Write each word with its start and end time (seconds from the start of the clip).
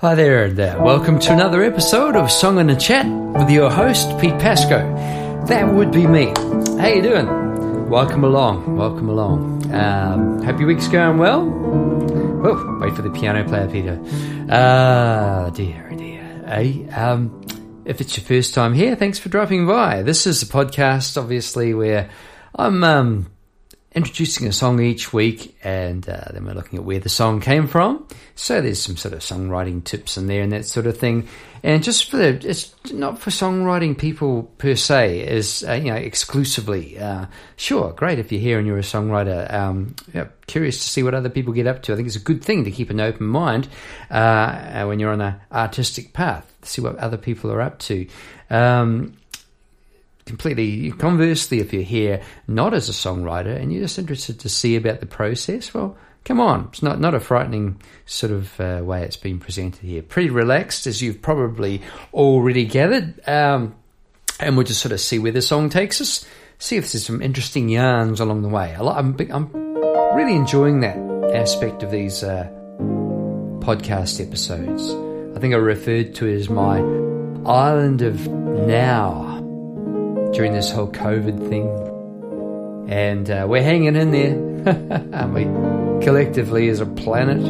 Hi 0.00 0.14
there, 0.14 0.44
and 0.44 0.60
uh, 0.60 0.78
welcome 0.80 1.18
to 1.18 1.32
another 1.32 1.64
episode 1.64 2.14
of 2.14 2.30
Song 2.30 2.60
and 2.60 2.70
a 2.70 2.76
Chat 2.76 3.04
with 3.36 3.50
your 3.50 3.68
host 3.68 4.16
Pete 4.20 4.38
Pasco. 4.38 4.78
That 5.46 5.74
would 5.74 5.90
be 5.90 6.06
me. 6.06 6.26
How 6.78 6.86
you 6.86 7.02
doing? 7.02 7.90
Welcome 7.90 8.22
along. 8.22 8.76
Welcome 8.76 9.08
along. 9.08 9.74
Um, 9.74 10.40
hope 10.44 10.60
your 10.60 10.68
week's 10.68 10.86
going 10.86 11.18
well. 11.18 11.40
Oh, 11.40 12.78
wait 12.80 12.94
for 12.94 13.02
the 13.02 13.10
piano 13.10 13.42
player, 13.42 13.68
Peter. 13.68 14.00
Ah, 14.48 15.46
uh, 15.46 15.50
dear, 15.50 15.90
dear. 15.96 16.44
Hey, 16.46 16.88
um, 16.90 17.44
if 17.84 18.00
it's 18.00 18.16
your 18.16 18.24
first 18.24 18.54
time 18.54 18.74
here, 18.74 18.94
thanks 18.94 19.18
for 19.18 19.30
dropping 19.30 19.66
by. 19.66 20.02
This 20.02 20.28
is 20.28 20.44
a 20.44 20.46
podcast, 20.46 21.20
obviously, 21.20 21.74
where 21.74 22.08
I'm 22.54 22.84
um, 22.84 23.26
introducing 23.92 24.46
a 24.46 24.52
song 24.52 24.80
each 24.80 25.12
week, 25.12 25.56
and 25.64 26.08
uh, 26.08 26.24
then 26.32 26.44
we're 26.44 26.52
looking 26.52 26.78
at 26.78 26.84
where 26.84 27.00
the 27.00 27.08
song 27.08 27.40
came 27.40 27.66
from. 27.66 28.06
So 28.34 28.60
there's 28.60 28.80
some 28.80 28.96
sort 28.96 29.14
of 29.14 29.20
songwriting 29.20 29.82
tips 29.82 30.16
in 30.16 30.26
there 30.26 30.42
and 30.42 30.52
that 30.52 30.66
sort 30.66 30.86
of 30.86 30.98
thing. 30.98 31.26
And 31.62 31.82
just 31.82 32.10
for 32.10 32.18
the, 32.18 32.48
it's 32.48 32.74
not 32.92 33.18
for 33.18 33.30
songwriting 33.30 33.98
people 33.98 34.44
per 34.58 34.76
se, 34.76 35.20
is 35.20 35.64
uh, 35.66 35.72
you 35.72 35.90
know 35.90 35.96
exclusively. 35.96 36.98
Uh, 36.98 37.26
sure, 37.56 37.92
great 37.92 38.18
if 38.18 38.30
you're 38.30 38.40
here 38.40 38.58
and 38.58 38.66
you're 38.66 38.78
a 38.78 38.82
songwriter. 38.82 39.52
Um, 39.52 39.96
yeah, 40.14 40.28
curious 40.46 40.78
to 40.78 40.88
see 40.88 41.02
what 41.02 41.14
other 41.14 41.30
people 41.30 41.52
get 41.52 41.66
up 41.66 41.82
to. 41.84 41.92
I 41.92 41.96
think 41.96 42.06
it's 42.06 42.16
a 42.16 42.20
good 42.20 42.44
thing 42.44 42.64
to 42.64 42.70
keep 42.70 42.90
an 42.90 43.00
open 43.00 43.26
mind 43.26 43.68
uh, 44.10 44.84
when 44.84 45.00
you're 45.00 45.12
on 45.12 45.20
an 45.20 45.36
artistic 45.50 46.12
path. 46.12 46.52
See 46.62 46.82
what 46.82 46.96
other 46.96 47.16
people 47.16 47.50
are 47.50 47.60
up 47.60 47.78
to. 47.80 48.06
Um, 48.50 49.14
completely 50.28 50.92
conversely, 50.92 51.58
if 51.58 51.72
you're 51.72 51.82
here 51.82 52.22
not 52.46 52.74
as 52.74 52.88
a 52.88 52.92
songwriter 52.92 53.60
and 53.60 53.72
you're 53.72 53.82
just 53.82 53.98
interested 53.98 54.38
to 54.40 54.48
see 54.48 54.76
about 54.76 55.00
the 55.00 55.06
process, 55.06 55.74
well, 55.74 55.96
come 56.24 56.40
on. 56.40 56.68
It's 56.68 56.82
not, 56.82 57.00
not 57.00 57.14
a 57.14 57.20
frightening 57.20 57.80
sort 58.06 58.32
of 58.32 58.60
uh, 58.60 58.80
way 58.84 59.02
it's 59.02 59.16
been 59.16 59.40
presented 59.40 59.80
here. 59.80 60.02
Pretty 60.02 60.30
relaxed, 60.30 60.86
as 60.86 61.02
you've 61.02 61.22
probably 61.22 61.82
already 62.12 62.66
gathered. 62.66 63.26
Um, 63.26 63.74
and 64.38 64.56
we'll 64.56 64.66
just 64.66 64.80
sort 64.80 64.92
of 64.92 65.00
see 65.00 65.18
where 65.18 65.32
the 65.32 65.42
song 65.42 65.68
takes 65.70 66.00
us, 66.00 66.24
see 66.58 66.76
if 66.76 66.92
there's 66.92 67.06
some 67.06 67.22
interesting 67.22 67.68
yarns 67.68 68.20
along 68.20 68.42
the 68.42 68.48
way. 68.48 68.76
I'm, 68.78 69.16
I'm 69.32 69.52
really 70.14 70.36
enjoying 70.36 70.80
that 70.80 70.96
aspect 71.34 71.82
of 71.82 71.90
these 71.90 72.22
uh, 72.22 72.48
podcast 73.60 74.24
episodes. 74.24 74.94
I 75.36 75.40
think 75.40 75.54
I 75.54 75.56
referred 75.58 76.14
to 76.16 76.26
it 76.26 76.36
as 76.36 76.50
my 76.50 76.78
island 77.46 78.02
of 78.02 78.28
now 78.28 79.38
during 80.32 80.52
this 80.52 80.70
whole 80.70 80.90
COVID 80.90 81.48
thing. 81.48 81.68
And 82.90 83.30
uh, 83.30 83.46
we're 83.48 83.62
hanging 83.62 83.96
in 83.96 84.10
there, 84.12 85.10
aren't 85.12 85.34
we? 85.34 85.44
Collectively 86.04 86.68
as 86.68 86.80
a 86.80 86.86
planet. 86.86 87.42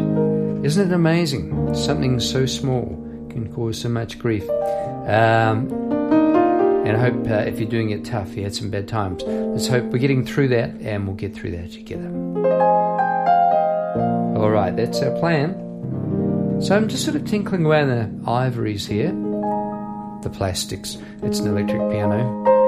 Isn't 0.65 0.91
it 0.91 0.95
amazing? 0.95 1.75
Something 1.75 2.19
so 2.19 2.47
small 2.47 2.87
can 3.31 3.53
cause 3.55 3.81
so 3.81 3.89
much 3.89 4.19
grief. 4.19 4.49
Um, 4.51 5.71
and 6.87 6.97
I 6.97 7.01
hope 7.01 7.29
uh, 7.29 7.35
if 7.47 7.61
you're 7.61 7.69
doing 7.69 7.91
it 7.91 8.05
tough, 8.05 8.35
you 8.35 8.43
had 8.43 8.55
some 8.55 8.71
bad 8.71 8.89
times. 8.89 9.23
Let's 9.23 9.69
hope 9.69 9.85
we're 9.85 9.99
getting 9.99 10.25
through 10.25 10.49
that 10.49 10.71
and 10.81 11.07
we'll 11.07 11.17
get 11.17 11.35
through 11.35 11.53
that 11.53 11.71
together. 11.73 12.09
All 14.37 14.51
right, 14.51 14.75
that's 14.75 15.01
our 15.03 15.17
plan. 15.19 15.53
So 16.61 16.75
I'm 16.75 16.89
just 16.89 17.05
sort 17.05 17.15
of 17.15 17.25
tinkling 17.25 17.65
away 17.65 17.83
on 17.83 17.89
the 17.89 18.31
ivories 18.31 18.87
here, 18.87 19.11
the 20.23 20.31
plastics. 20.33 20.99
It's 21.23 21.39
an 21.39 21.49
electric 21.49 21.91
piano. 21.91 22.68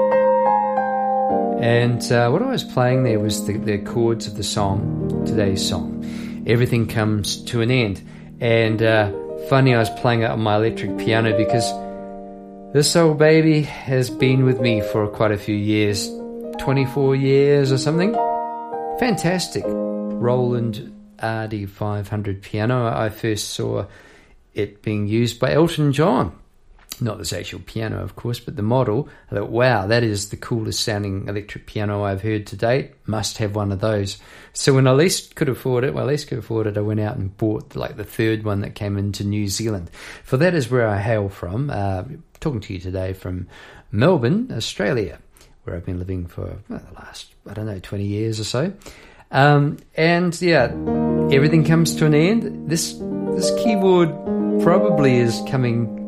And 1.61 2.01
uh, 2.11 2.31
what 2.31 2.41
I 2.41 2.47
was 2.47 2.63
playing 2.63 3.03
there 3.03 3.19
was 3.19 3.45
the, 3.45 3.55
the 3.55 3.77
chords 3.77 4.25
of 4.25 4.35
the 4.35 4.43
song, 4.43 5.23
today's 5.27 5.63
song. 5.63 6.03
Everything 6.47 6.87
comes 6.87 7.37
to 7.45 7.61
an 7.61 7.69
end. 7.69 8.01
And 8.39 8.81
uh, 8.81 9.11
funny, 9.47 9.75
I 9.75 9.77
was 9.77 9.91
playing 9.91 10.23
it 10.23 10.31
on 10.31 10.41
my 10.41 10.55
electric 10.55 10.97
piano 10.97 11.37
because 11.37 11.71
this 12.73 12.95
old 12.95 13.19
baby 13.19 13.61
has 13.61 14.09
been 14.09 14.43
with 14.43 14.59
me 14.59 14.81
for 14.81 15.07
quite 15.07 15.31
a 15.31 15.37
few 15.37 15.53
years 15.55 16.09
24 16.57 17.15
years 17.15 17.71
or 17.71 17.77
something. 17.77 18.13
Fantastic. 18.97 19.63
Roland 19.67 20.91
RD500 21.19 22.41
piano. 22.41 22.87
I 22.87 23.09
first 23.09 23.49
saw 23.49 23.85
it 24.55 24.81
being 24.81 25.05
used 25.07 25.39
by 25.39 25.53
Elton 25.53 25.93
John 25.93 26.40
not 26.99 27.17
this 27.17 27.33
actual 27.33 27.59
piano, 27.59 28.01
of 28.03 28.15
course, 28.15 28.39
but 28.39 28.55
the 28.55 28.61
model. 28.61 29.09
I 29.31 29.35
thought, 29.35 29.49
wow, 29.49 29.87
that 29.87 30.03
is 30.03 30.29
the 30.29 30.37
coolest 30.37 30.83
sounding 30.83 31.27
electric 31.27 31.65
piano 31.65 32.03
I've 32.03 32.21
heard 32.21 32.47
to 32.47 32.57
date. 32.57 32.93
Must 33.07 33.37
have 33.37 33.55
one 33.55 33.71
of 33.71 33.79
those. 33.79 34.17
So 34.53 34.73
when 34.73 34.87
I 34.87 34.91
least 34.91 35.35
could 35.35 35.49
afford 35.49 35.83
it, 35.83 35.93
well, 35.93 36.05
least 36.05 36.27
could 36.27 36.37
afford 36.37 36.67
it, 36.67 36.77
I 36.77 36.81
went 36.81 36.99
out 36.99 37.17
and 37.17 37.35
bought 37.37 37.75
like 37.75 37.97
the 37.97 38.03
third 38.03 38.43
one 38.43 38.61
that 38.61 38.75
came 38.75 38.97
into 38.97 39.23
New 39.23 39.47
Zealand. 39.47 39.89
For 40.23 40.37
that 40.37 40.53
is 40.53 40.69
where 40.69 40.87
I 40.87 40.99
hail 40.99 41.29
from. 41.29 41.69
Uh, 41.69 42.03
talking 42.39 42.59
to 42.61 42.73
you 42.73 42.79
today 42.79 43.13
from 43.13 43.47
Melbourne, 43.91 44.51
Australia, 44.51 45.19
where 45.63 45.75
I've 45.75 45.85
been 45.85 45.99
living 45.99 46.27
for 46.27 46.57
well, 46.69 46.81
the 46.87 46.93
last, 46.95 47.33
I 47.47 47.53
don't 47.53 47.67
know, 47.67 47.79
20 47.79 48.03
years 48.03 48.39
or 48.39 48.43
so. 48.43 48.73
Um, 49.31 49.77
and 49.95 50.39
yeah, 50.41 50.65
everything 51.31 51.63
comes 51.63 51.95
to 51.95 52.05
an 52.05 52.13
end. 52.13 52.69
This 52.69 52.93
this 53.33 53.51
keyboard 53.63 54.09
probably 54.61 55.17
is 55.17 55.41
coming 55.49 56.00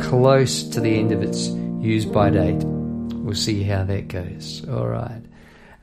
close 0.00 0.62
to 0.62 0.80
the 0.80 0.98
end 0.98 1.12
of 1.12 1.22
its 1.22 1.48
use 1.80 2.04
by 2.04 2.30
date. 2.30 2.62
We'll 2.64 3.34
see 3.34 3.62
how 3.62 3.84
that 3.84 4.08
goes. 4.08 4.66
All 4.68 4.86
right. 4.86 5.22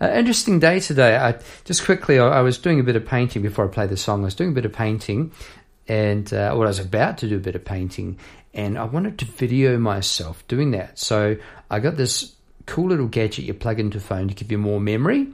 Uh, 0.02 0.12
interesting 0.14 0.60
day 0.60 0.80
today. 0.80 1.16
I, 1.16 1.40
just 1.64 1.86
quickly, 1.86 2.20
I, 2.20 2.40
I, 2.40 2.42
was 2.42 2.58
doing 2.58 2.80
a 2.80 2.84
bit 2.84 2.96
of 2.96 3.06
painting 3.06 3.42
before 3.42 3.66
I 3.66 3.68
played 3.70 3.90
the 3.90 3.98
song. 3.98 4.22
I 4.22 4.26
was 4.26 4.36
doing 4.36 4.50
a 4.50 4.54
bit 4.54 4.66
of 4.66 4.74
painting, 4.74 5.32
and 5.88 6.32
uh, 6.34 6.50
I 6.52 6.54
was 6.54 6.80
about 6.80 7.20
to 7.20 7.30
do 7.30 7.38
a 7.38 7.40
bit 7.40 7.56
of 7.56 7.64
painting, 7.64 8.18
and 8.54 8.78
I 8.78 8.84
wanted 8.86 9.20
to 9.20 9.26
video 9.26 9.78
myself 9.78 10.46
doing 10.48 10.72
that. 10.72 11.00
So 11.00 11.38
I 11.70 11.80
got 11.80 11.96
this 11.96 12.36
cool 12.66 12.90
little 12.90 13.08
gadget 13.08 13.46
you 13.46 13.54
plug 13.54 13.80
into 13.80 14.00
phone 14.00 14.28
to 14.28 14.34
give 14.34 14.52
you 14.52 14.58
more 14.58 14.80
memory, 14.80 15.28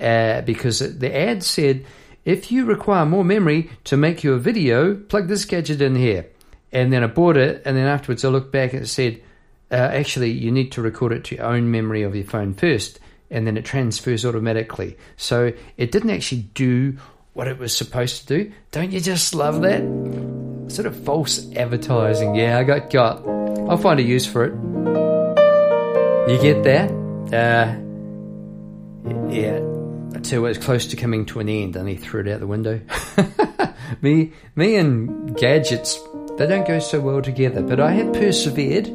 uh, 0.00 0.40
because 0.42 0.78
the 0.78 1.16
ad 1.16 1.42
said 1.42 1.84
if 2.24 2.50
you 2.50 2.64
require 2.64 3.04
more 3.04 3.24
memory 3.24 3.70
to 3.84 3.96
make 3.96 4.24
your 4.24 4.38
video, 4.38 4.94
plug 4.94 5.28
this 5.28 5.44
gadget 5.44 5.82
in 5.82 5.94
here 5.94 6.26
and 6.74 6.92
then 6.92 7.04
I 7.04 7.06
bought 7.06 7.36
it, 7.36 7.62
and 7.64 7.76
then 7.76 7.86
afterwards 7.86 8.24
I 8.24 8.28
looked 8.28 8.52
back 8.52 8.72
and 8.72 8.82
it 8.82 8.88
said, 8.88 9.22
uh, 9.70 9.76
actually, 9.76 10.30
you 10.32 10.50
need 10.50 10.72
to 10.72 10.82
record 10.82 11.12
it 11.12 11.24
to 11.24 11.36
your 11.36 11.44
own 11.44 11.70
memory 11.70 12.02
of 12.02 12.14
your 12.14 12.24
phone 12.24 12.52
first, 12.52 12.98
and 13.30 13.46
then 13.46 13.56
it 13.56 13.64
transfers 13.64 14.24
automatically. 14.24 14.98
So 15.16 15.52
it 15.76 15.92
didn't 15.92 16.10
actually 16.10 16.42
do 16.54 16.98
what 17.32 17.48
it 17.48 17.58
was 17.58 17.74
supposed 17.74 18.26
to 18.26 18.44
do. 18.44 18.52
Don't 18.72 18.90
you 18.90 19.00
just 19.00 19.34
love 19.34 19.62
that? 19.62 19.82
Sort 20.68 20.86
of 20.86 20.96
false 21.04 21.50
advertising. 21.54 22.34
Yeah, 22.34 22.58
I 22.58 22.64
got 22.64 22.90
got. 22.90 23.26
I'll 23.68 23.78
find 23.78 24.00
a 24.00 24.02
use 24.02 24.26
for 24.26 24.44
it. 24.44 24.52
You 26.30 26.38
get 26.40 26.62
that? 26.64 26.90
Uh, 27.32 27.74
yeah. 29.30 29.60
I 30.14 30.20
tell 30.20 30.52
close 30.54 30.86
to 30.86 30.96
coming 30.96 31.26
to 31.26 31.40
an 31.40 31.48
end, 31.48 31.76
and 31.76 31.88
he 31.88 31.96
threw 31.96 32.20
it 32.20 32.28
out 32.28 32.40
the 32.40 32.46
window. 32.46 32.80
me, 34.02 34.32
me, 34.56 34.76
and 34.76 35.36
gadgets 35.36 35.98
they 36.36 36.46
don't 36.48 36.66
go 36.66 36.80
so 36.80 37.00
well 37.00 37.22
together. 37.22 37.62
But 37.62 37.80
I 37.80 37.92
have 37.92 38.12
persevered 38.12 38.86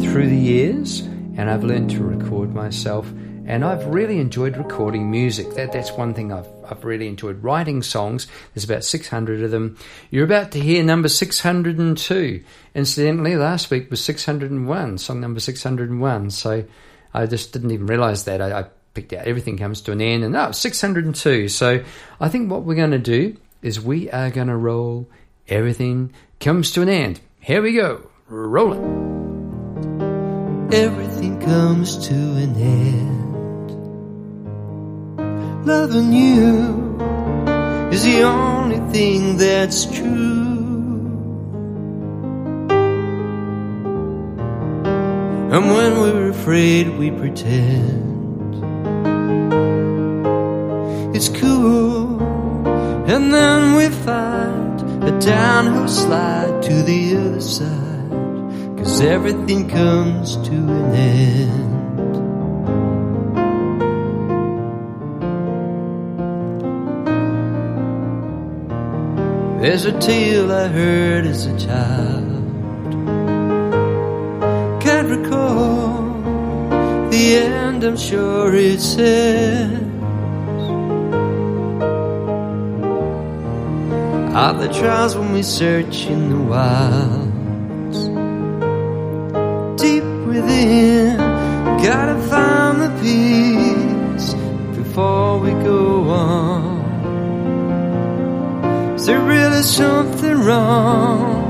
through 0.00 0.28
the 0.28 0.36
years 0.36 1.00
and 1.00 1.48
I've 1.48 1.62
learned 1.62 1.90
to 1.90 2.02
record 2.02 2.52
myself 2.52 3.08
and 3.46 3.64
I've 3.64 3.86
really 3.86 4.18
enjoyed 4.18 4.56
recording 4.56 5.10
music. 5.10 5.54
That 5.54 5.72
that's 5.72 5.92
one 5.92 6.12
thing 6.12 6.32
I've 6.32 6.48
I've 6.68 6.84
really 6.84 7.08
enjoyed 7.08 7.42
writing 7.42 7.82
songs. 7.82 8.26
There's 8.52 8.64
about 8.64 8.84
600 8.84 9.42
of 9.42 9.50
them. 9.50 9.78
You're 10.10 10.24
about 10.24 10.52
to 10.52 10.60
hear 10.60 10.82
number 10.82 11.08
602. 11.08 12.44
Incidentally, 12.74 13.36
last 13.36 13.70
week 13.70 13.90
was 13.90 14.04
601, 14.04 14.98
song 14.98 15.20
number 15.20 15.40
601. 15.40 16.30
So 16.30 16.64
I 17.14 17.26
just 17.26 17.52
didn't 17.52 17.70
even 17.70 17.86
realize 17.86 18.24
that. 18.24 18.42
I, 18.42 18.60
I 18.60 18.64
picked 18.92 19.12
out 19.12 19.26
everything 19.26 19.56
comes 19.56 19.80
to 19.82 19.92
an 19.92 20.00
end 20.00 20.24
and 20.24 20.36
oh, 20.36 20.50
602. 20.50 21.48
So 21.48 21.84
I 22.20 22.28
think 22.28 22.50
what 22.50 22.64
we're 22.64 22.74
going 22.74 22.90
to 22.90 22.98
do 22.98 23.36
is 23.62 23.80
we 23.80 24.10
are 24.10 24.30
going 24.30 24.48
to 24.48 24.56
roll 24.56 25.08
everything 25.48 26.12
comes 26.40 26.70
to 26.72 26.82
an 26.82 26.88
end. 26.88 27.20
Here 27.40 27.60
we 27.60 27.72
go. 27.72 28.08
Rolling. 28.28 29.06
Everything 30.72 31.40
comes 31.40 32.06
to 32.06 32.14
an 32.14 32.54
end. 32.56 33.68
Loving 35.66 36.12
you 36.12 36.98
is 37.90 38.04
the 38.04 38.22
only 38.22 38.78
thing 38.92 39.36
that's 39.36 39.86
true. 39.86 40.28
And 45.50 45.70
when 45.72 46.00
we're 46.00 46.30
afraid, 46.30 46.90
we 46.98 47.10
pretend 47.10 48.54
it's 51.16 51.28
cool. 51.30 52.20
And 53.08 53.32
then 53.34 53.74
we 53.74 53.88
find 53.88 54.67
a 55.02 55.18
downhill 55.20 55.88
slide 55.88 56.62
to 56.62 56.82
the 56.82 57.16
other 57.16 57.40
side. 57.40 58.78
Cause 58.78 59.00
everything 59.00 59.68
comes 59.68 60.36
to 60.36 60.52
an 60.52 60.94
end. 60.94 61.68
There's 69.60 69.84
a 69.86 69.98
tale 69.98 70.52
I 70.52 70.68
heard 70.68 71.26
as 71.26 71.46
a 71.46 71.58
child. 71.58 72.38
Can't 74.80 75.08
recall 75.08 76.02
the 77.10 77.36
end, 77.36 77.84
I'm 77.84 77.96
sure 77.96 78.54
it 78.54 78.80
says. 78.80 79.87
Are 84.38 84.54
the 84.54 84.68
trials 84.72 85.16
when 85.16 85.32
we 85.32 85.42
search 85.42 86.06
in 86.06 86.30
the 86.30 86.38
wilds? 86.38 87.98
Deep 89.82 90.04
within, 90.28 91.16
gotta 91.82 92.16
find 92.30 92.80
the 92.80 92.90
peace 93.02 94.34
before 94.76 95.40
we 95.40 95.50
go 95.50 96.08
on. 96.08 96.78
Is 98.94 99.06
there 99.06 99.18
really 99.18 99.62
something 99.62 100.38
wrong 100.44 101.42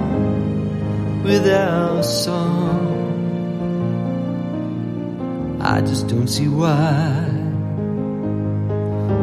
with 1.24 1.46
our 1.46 2.02
song? 2.02 2.88
I 5.60 5.82
just 5.82 6.08
don't 6.08 6.28
see 6.28 6.48
why 6.48 7.28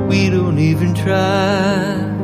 we 0.07 0.29
don't 0.29 0.59
even 0.59 0.93
try 0.93 2.14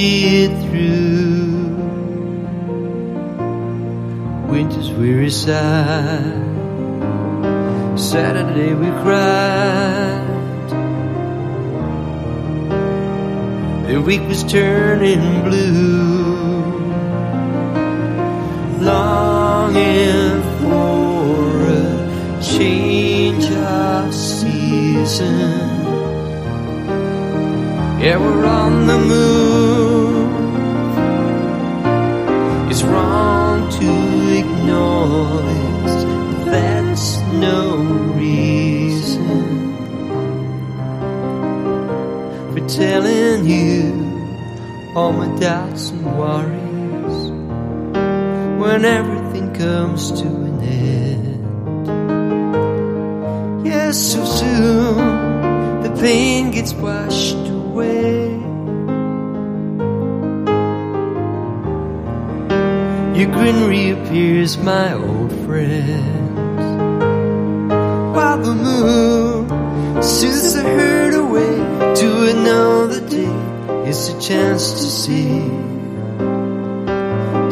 see 0.00 0.44
it 0.44 0.52
through. 0.62 1.76
Winter's 4.50 4.90
weary 4.92 5.28
side. 5.28 6.48
Saturday 7.98 8.72
we 8.82 8.88
cried. 9.02 10.28
The 13.88 14.00
week 14.00 14.22
was 14.26 14.42
turning 14.44 15.24
blue. 15.46 16.80
Longing 18.90 20.36
for 20.60 21.44
a 21.78 22.42
change 22.54 23.46
of 23.50 24.14
season. 24.14 25.60
Yeah, 28.02 28.16
we're 28.16 28.46
on 28.46 28.86
the 28.86 28.98
move. 28.98 29.89
Doubts 45.40 45.88
and 45.88 46.04
worries 46.18 47.30
when 48.60 48.84
everything 48.84 49.54
comes 49.54 50.12
to 50.20 50.26
an 50.26 50.60
end. 50.60 51.46
Yes, 53.66 53.96
so 53.98 54.22
soon 54.26 55.80
the 55.82 55.90
pain 55.98 56.50
gets 56.50 56.74
washed 56.74 57.48
away. 57.48 58.32
Your 63.18 63.30
grin 63.32 63.66
reappears, 63.66 64.58
my 64.58 64.92
old 64.92 65.32
friend. 65.46 66.58
While 68.14 68.38
the 68.42 68.54
moon 68.54 70.02
it's 74.00 74.08
a 74.08 74.18
chance 74.18 74.72
to 74.72 74.78
see. 74.78 75.40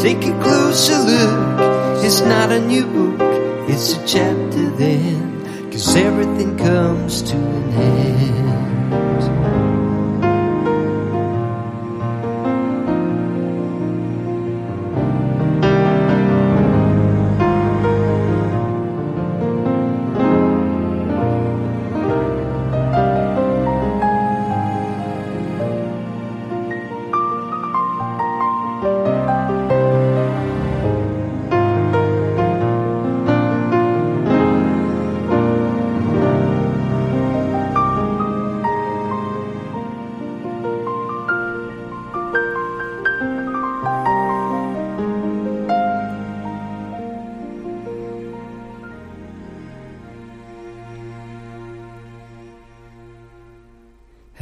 Take 0.03 0.25
a 0.27 0.33
closer 0.43 0.97
look. 0.97 2.03
It's 2.03 2.23
not 2.23 2.51
a 2.51 2.59
new 2.59 2.87
book, 2.87 3.21
it's 3.69 3.93
a 3.93 4.07
chapter 4.07 4.71
then. 4.71 5.71
Cause 5.71 5.95
everything 5.95 6.57
comes 6.57 7.21
to 7.21 7.37
an 7.37 7.73
end. 7.75 9.58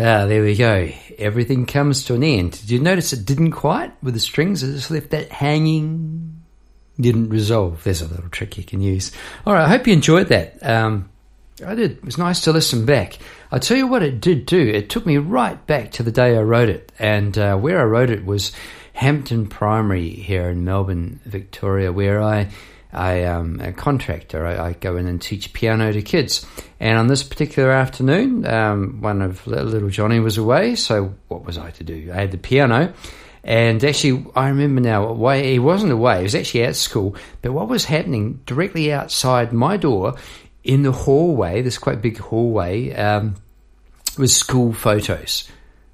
Ah, 0.09 0.25
there 0.27 0.45
we 0.45 0.55
go. 0.55 0.89
Everything 1.19 1.67
comes 1.67 2.05
to 2.05 2.15
an 2.15 2.23
end. 2.23 2.53
Did 2.53 2.71
you 2.71 2.79
notice 2.79 3.13
it 3.13 3.27
didn't 3.27 3.51
quite 3.51 3.93
with 4.05 4.15
the 4.15 4.21
strings? 4.21 4.63
It 4.63 4.73
just 4.73 4.89
left 4.89 5.11
that 5.11 5.33
hanging. 5.33 6.45
Didn't 7.01 7.31
resolve. 7.31 7.83
There's 7.83 8.03
a 8.03 8.07
little 8.07 8.29
trick 8.29 8.57
you 8.57 8.63
can 8.63 8.81
use. 8.81 9.11
All 9.45 9.53
right, 9.53 9.65
I 9.65 9.69
hope 9.69 9.85
you 9.89 9.93
enjoyed 9.93 10.29
that. 10.29 10.65
Um, 10.65 11.11
I 11.67 11.75
did. 11.75 11.91
It 11.91 12.05
was 12.05 12.19
nice 12.19 12.43
to 12.43 12.53
listen 12.53 12.87
back. 12.87 13.19
I'll 13.51 13.59
tell 13.59 13.77
you 13.77 13.89
what 13.89 14.05
it 14.05 14.21
did 14.21 14.47
do. 14.47 14.61
It 14.61 14.91
took 14.91 15.07
me 15.07 15.17
right 15.19 15.67
back 15.67 15.91
to 15.93 16.05
the 16.05 16.13
day 16.13 16.37
I 16.37 16.43
wrote 16.43 16.69
it. 16.69 16.93
And 17.01 17.37
uh, 17.37 17.57
where 17.57 17.81
I 17.81 17.85
wrote 17.85 18.11
it 18.11 18.25
was 18.25 18.53
Hampton 18.93 19.49
Primary 19.49 20.11
here 20.11 20.49
in 20.51 20.65
Melbourne, 20.65 21.19
Victoria, 21.25 21.91
where 21.91 22.23
I 22.23 22.51
I 22.97 23.15
am 23.21 23.61
a 23.61 23.73
contractor. 23.73 24.47
I, 24.47 24.69
I, 24.69 24.73
go 24.73 24.97
in 24.97 25.07
and 25.07 25.21
teach 25.21 25.53
piano 25.53 25.93
to 25.93 26.03
kids. 26.03 26.47
And 26.81 26.99
on 26.99 27.07
this 27.09 27.23
particular 27.23 27.71
afternoon, 27.71 28.47
um, 28.47 29.01
one 29.01 29.23
of 29.23 29.47
little 29.47 29.91
Johnny 29.91 30.19
was 30.19 30.39
away. 30.39 30.75
So 30.77 31.15
what 31.29 31.45
was 31.45 31.59
I 31.59 31.71
to 31.73 31.85
do? 31.85 32.11
I 32.13 32.17
had 32.17 32.31
the 32.31 32.39
piano. 32.39 32.93
And 33.45 33.85
actually, 33.85 34.27
I 34.35 34.49
remember 34.49 34.81
now, 34.81 35.13
why 35.13 35.43
he 35.43 35.59
wasn't 35.59 35.93
away. 35.93 36.19
He 36.19 36.23
was 36.25 36.35
actually 36.35 36.65
at 36.65 36.75
school. 36.75 37.15
But 37.43 37.53
what 37.53 37.69
was 37.69 37.85
happening 37.85 38.41
directly 38.47 38.93
outside 38.93 39.53
my 39.53 39.77
door 39.77 40.17
in 40.65 40.83
the 40.83 40.91
hallway, 40.91 41.63
this 41.63 41.79
quite 41.79 42.03
big 42.03 42.19
hallway, 42.19 42.93
um, 42.95 43.37
was 44.19 44.35
school 44.35 44.73
photos. 44.73 45.49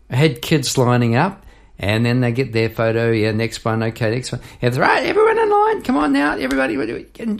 I 0.08 0.16
had 0.16 0.40
kids 0.40 0.78
lining 0.78 1.16
up 1.16 1.41
and 1.82 2.06
then 2.06 2.20
they 2.20 2.30
get 2.30 2.52
their 2.52 2.70
photo. 2.70 3.10
Yeah, 3.10 3.32
next 3.32 3.64
one. 3.64 3.82
Okay, 3.82 4.12
next 4.12 4.30
one. 4.30 4.40
Yeah, 4.62 4.78
right, 4.78 5.04
everyone 5.04 5.38
in 5.38 5.50
line. 5.50 5.82
Come 5.82 5.96
on 5.96 6.12
now, 6.12 6.36
everybody. 6.36 6.76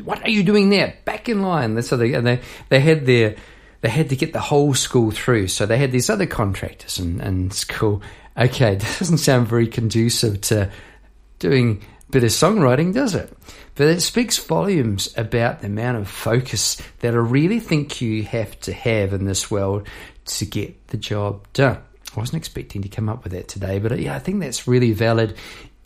What 0.03 0.23
are 0.25 0.31
you 0.31 0.43
doing 0.43 0.69
there? 0.69 0.97
Back 1.05 1.29
in 1.29 1.43
line. 1.43 1.81
So 1.83 1.97
they 1.97 2.11
they 2.11 2.41
they 2.69 2.81
had 2.81 3.07
their 3.07 3.37
they 3.83 3.89
had 3.89 4.09
to 4.09 4.17
get 4.17 4.33
the 4.33 4.41
whole 4.41 4.75
school 4.75 5.13
through. 5.13 5.47
So 5.47 5.65
they 5.65 5.79
had 5.79 5.93
these 5.93 6.11
other 6.11 6.27
contractors 6.27 6.99
and, 6.99 7.21
and 7.21 7.55
school. 7.55 8.03
Okay, 8.37 8.77
doesn't 8.99 9.19
sound 9.19 9.47
very 9.47 9.69
conducive 9.69 10.41
to 10.43 10.71
doing 11.39 11.81
a 12.09 12.11
bit 12.11 12.25
of 12.25 12.31
songwriting, 12.31 12.93
does 12.93 13.15
it? 13.15 13.33
But 13.77 13.87
it 13.87 14.01
speaks 14.01 14.39
volumes 14.39 15.09
about 15.17 15.61
the 15.61 15.69
amount 15.69 15.99
of 15.99 16.09
focus 16.09 16.83
that 16.99 17.15
I 17.15 17.19
really 17.19 17.61
think 17.61 18.01
you 18.01 18.25
have 18.25 18.59
to 18.61 18.73
have 18.73 19.13
in 19.13 19.25
this 19.25 19.53
world 19.53 19.87
to 20.25 20.45
get 20.45 20.89
the 20.89 20.97
job 20.97 21.47
done. 21.53 21.79
Wasn't 22.16 22.37
expecting 22.37 22.83
to 22.83 22.88
come 22.88 23.09
up 23.09 23.25
with 23.25 23.33
that 23.33 23.49
today, 23.49 23.78
but 23.78 23.99
yeah, 23.99 24.14
I 24.14 24.19
think 24.19 24.40
that's 24.40 24.69
really 24.69 24.92
valid. 24.92 25.37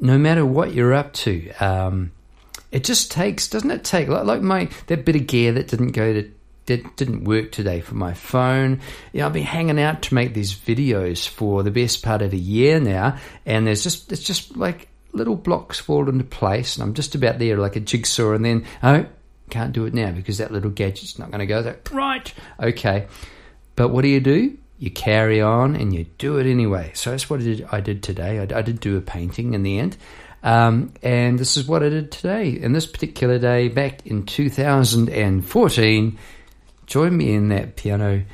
No 0.00 0.18
matter 0.18 0.44
what 0.44 0.74
you're 0.74 0.92
up 0.92 1.12
to, 1.14 1.50
um, 1.60 2.12
it 2.72 2.84
just 2.84 3.10
takes, 3.10 3.48
doesn't 3.48 3.70
it 3.70 3.84
take 3.84 4.08
like, 4.08 4.24
like 4.24 4.42
my 4.42 4.68
that 4.88 5.04
bit 5.04 5.16
of 5.16 5.26
gear 5.26 5.52
that 5.52 5.68
didn't 5.68 5.92
go 5.92 6.12
to 6.12 6.30
that 6.66 6.96
didn't 6.96 7.24
work 7.24 7.52
today 7.52 7.80
for 7.80 7.94
my 7.94 8.12
phone. 8.12 8.80
Know, 9.14 9.26
I've 9.26 9.32
been 9.32 9.44
hanging 9.44 9.80
out 9.80 10.02
to 10.02 10.14
make 10.14 10.34
these 10.34 10.54
videos 10.54 11.26
for 11.26 11.62
the 11.62 11.70
best 11.70 12.02
part 12.02 12.22
of 12.22 12.32
a 12.32 12.36
year 12.36 12.80
now, 12.80 13.18
and 13.44 13.66
there's 13.66 13.82
just 13.82 14.12
it's 14.12 14.22
just 14.22 14.56
like 14.56 14.88
little 15.12 15.36
blocks 15.36 15.78
fall 15.78 16.08
into 16.08 16.24
place, 16.24 16.76
and 16.76 16.82
I'm 16.82 16.94
just 16.94 17.14
about 17.14 17.38
there 17.38 17.56
like 17.56 17.76
a 17.76 17.80
jigsaw, 17.80 18.32
and 18.32 18.44
then 18.44 18.66
oh, 18.82 19.06
can't 19.48 19.72
do 19.72 19.86
it 19.86 19.94
now 19.94 20.10
because 20.10 20.38
that 20.38 20.52
little 20.52 20.70
gadget's 20.70 21.18
not 21.18 21.30
going 21.30 21.40
to 21.40 21.46
go 21.46 21.62
there. 21.62 21.78
Right, 21.92 22.32
okay, 22.60 23.06
but 23.76 23.88
what 23.88 24.02
do 24.02 24.08
you 24.08 24.20
do? 24.20 24.58
You 24.78 24.90
carry 24.90 25.40
on 25.40 25.74
and 25.74 25.94
you 25.94 26.04
do 26.18 26.38
it 26.38 26.46
anyway. 26.46 26.90
So 26.94 27.10
that's 27.10 27.30
what 27.30 27.40
I 27.40 27.44
did, 27.44 27.66
I 27.72 27.80
did 27.80 28.02
today. 28.02 28.40
I, 28.40 28.58
I, 28.58 28.62
did 28.62 28.80
do 28.80 28.96
a 28.96 29.00
painting 29.00 29.54
in 29.54 29.62
the 29.62 29.78
end. 29.78 29.96
Um, 30.42 30.92
and 31.02 31.38
this 31.38 31.56
is 31.56 31.66
what 31.66 31.82
I 31.82 31.88
did 31.88 32.12
today. 32.12 32.50
In 32.50 32.72
this 32.72 32.86
particular 32.86 33.38
day, 33.38 33.68
back 33.68 34.06
in 34.06 34.26
2014, 34.26 36.18
join 36.86 37.16
me 37.16 37.32
in 37.32 37.48
that 37.48 37.76
piano 37.76 38.24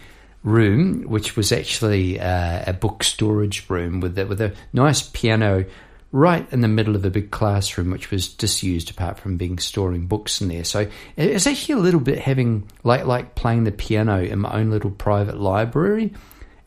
room, 0.42 1.02
which 1.04 1.36
was 1.36 1.52
actually 1.52 2.18
uh, 2.20 2.64
a 2.66 2.72
book 2.72 3.04
storage 3.04 3.68
room 3.70 4.00
with 4.00 4.18
a, 4.18 4.26
with 4.26 4.40
a 4.40 4.52
nice 4.72 5.02
piano 5.02 5.64
right 6.10 6.46
in 6.52 6.60
the 6.60 6.68
middle 6.68 6.94
of 6.94 7.04
a 7.04 7.10
big 7.10 7.30
classroom, 7.30 7.90
which 7.90 8.10
was 8.10 8.28
disused 8.28 8.90
apart 8.90 9.18
from 9.18 9.38
being 9.38 9.58
storing 9.58 10.06
books 10.06 10.40
in 10.40 10.48
there. 10.48 10.64
So 10.64 10.88
it's 11.16 11.46
actually 11.46 11.76
a 11.76 11.78
little 11.78 12.00
bit 12.00 12.18
having 12.18 12.68
like 12.84 13.06
like 13.06 13.34
playing 13.34 13.64
the 13.64 13.72
piano 13.72 14.22
in 14.22 14.40
my 14.40 14.52
own 14.52 14.70
little 14.70 14.90
private 14.90 15.38
library. 15.38 16.12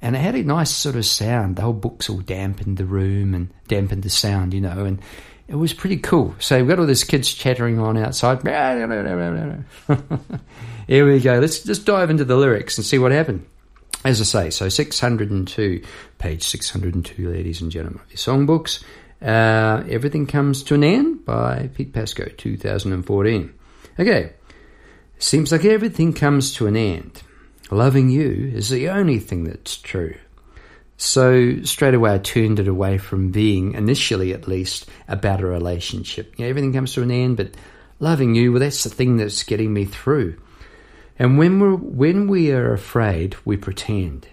And 0.05 0.15
it 0.15 0.19
had 0.19 0.35
a 0.35 0.43
nice 0.43 0.69
sort 0.69 0.97
of 0.97 1.03
sound. 1.03 1.55
The 1.55 1.63
whole 1.63 1.73
books 1.73 2.11
all 2.11 2.19
dampened 2.19 2.77
the 2.77 2.85
room 2.85 3.33
and 3.33 3.51
dampened 3.67 4.03
the 4.03 4.11
sound, 4.11 4.53
you 4.53 4.61
know, 4.61 4.85
and 4.85 5.01
it 5.47 5.55
was 5.55 5.73
pretty 5.73 5.97
cool. 5.97 6.35
So 6.37 6.59
we've 6.59 6.67
got 6.67 6.77
all 6.77 6.85
these 6.85 7.03
kids 7.03 7.33
chattering 7.33 7.79
on 7.79 7.97
outside. 7.97 8.43
Here 10.87 11.11
we 11.11 11.19
go. 11.19 11.39
Let's 11.39 11.63
just 11.63 11.87
dive 11.87 12.11
into 12.11 12.23
the 12.23 12.35
lyrics 12.35 12.77
and 12.77 12.85
see 12.85 12.99
what 12.99 13.13
happened. 13.13 13.47
As 14.03 14.21
I 14.21 14.25
say, 14.25 14.49
so 14.51 14.69
602, 14.69 15.81
page 16.19 16.43
602, 16.43 17.27
ladies 17.27 17.61
and 17.61 17.71
gentlemen, 17.71 18.03
your 18.09 18.17
songbooks. 18.17 18.83
Uh, 19.23 19.83
Everything 19.89 20.27
Comes 20.27 20.61
to 20.65 20.75
an 20.75 20.83
End 20.83 21.25
by 21.25 21.71
Pete 21.73 21.93
Pasco, 21.93 22.25
2014. 22.25 23.51
Okay, 23.99 24.33
seems 25.17 25.51
like 25.51 25.65
everything 25.65 26.13
comes 26.13 26.53
to 26.53 26.67
an 26.67 26.77
end. 26.77 27.23
Loving 27.71 28.09
you 28.09 28.51
is 28.53 28.69
the 28.69 28.89
only 28.89 29.19
thing 29.19 29.45
that's 29.45 29.77
true. 29.77 30.15
So 30.97 31.61
straight 31.63 31.93
away, 31.93 32.13
I 32.13 32.17
turned 32.19 32.59
it 32.59 32.67
away 32.67 32.97
from 32.97 33.31
being, 33.31 33.73
initially 33.73 34.33
at 34.33 34.47
least, 34.47 34.87
about 35.07 35.41
a 35.41 35.45
relationship. 35.45 36.33
You 36.37 36.45
know, 36.45 36.49
everything 36.49 36.73
comes 36.73 36.93
to 36.93 37.01
an 37.01 37.11
end, 37.11 37.37
but 37.37 37.55
loving 37.99 38.35
you, 38.35 38.51
well, 38.51 38.61
that's 38.61 38.83
the 38.83 38.89
thing 38.89 39.17
that's 39.17 39.43
getting 39.43 39.73
me 39.73 39.85
through. 39.85 40.39
And 41.17 41.37
when 41.37 41.59
we're 41.59 41.75
when 41.75 42.27
we 42.27 42.51
are 42.51 42.73
afraid, 42.73 43.35
we 43.45 43.57
pretend 43.57 44.27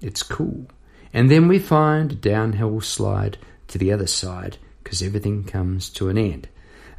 it's 0.00 0.22
cool, 0.22 0.66
and 1.12 1.30
then 1.30 1.48
we 1.48 1.58
find 1.58 2.12
a 2.12 2.14
downhill 2.14 2.80
slide 2.80 3.38
to 3.68 3.78
the 3.78 3.92
other 3.92 4.06
side 4.06 4.58
because 4.84 5.02
everything 5.02 5.44
comes 5.44 5.88
to 5.90 6.08
an 6.08 6.18
end. 6.18 6.48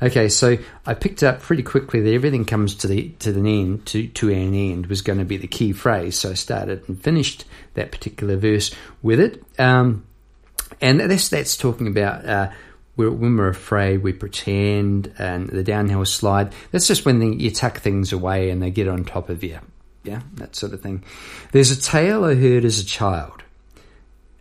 Okay, 0.02 0.30
so 0.30 0.58
I 0.86 0.96
picked 0.96 1.22
up 1.22 1.42
pretty 1.42 1.62
quickly 1.62 2.02
that 2.02 2.14
everything 2.14 2.44
comes 2.44 2.74
to 2.76 2.88
the 2.88 3.10
to 3.20 3.30
an 3.32 3.46
end 3.46 3.86
to 3.88 4.08
to 4.08 4.30
an 4.32 4.54
end 4.56 4.88
was 4.88 5.02
going 5.02 5.20
to 5.20 5.26
be 5.26 5.38
the 5.38 5.48
key 5.48 5.74
phrase. 5.74 6.18
So 6.18 6.32
I 6.32 6.34
started 6.34 6.88
and 6.88 7.02
finished 7.02 7.46
that 7.76 7.92
particular 7.92 8.36
verse 8.36 8.74
with 9.04 9.20
it, 9.20 9.44
um, 9.60 10.06
and 10.82 11.00
that's 11.00 11.30
that's 11.30 11.56
talking 11.58 11.88
about. 11.88 12.26
Uh, 12.26 12.52
when 12.96 13.38
we're 13.38 13.48
afraid, 13.48 14.04
we 14.04 14.14
pretend, 14.14 15.12
and 15.18 15.50
the 15.50 15.64
downhill 15.64 16.06
slide. 16.06 16.54
That's 16.72 16.88
just 16.88 17.04
when 17.06 17.20
the, 17.20 17.36
you 17.36 17.50
tuck 17.50 17.80
things 17.80 18.12
away 18.14 18.52
and 18.52 18.62
they 18.62 18.70
get 18.70 18.88
on 18.88 19.06
top 19.06 19.30
of 19.30 19.44
you. 19.44 19.60
Yeah, 20.04 20.22
that 20.36 20.56
sort 20.56 20.74
of 20.74 20.82
thing. 20.82 21.04
There's 21.52 21.72
a 21.72 21.82
tale 21.82 22.26
I 22.26 22.36
heard 22.36 22.66
as 22.66 22.80
a 22.80 22.86
child 22.86 23.41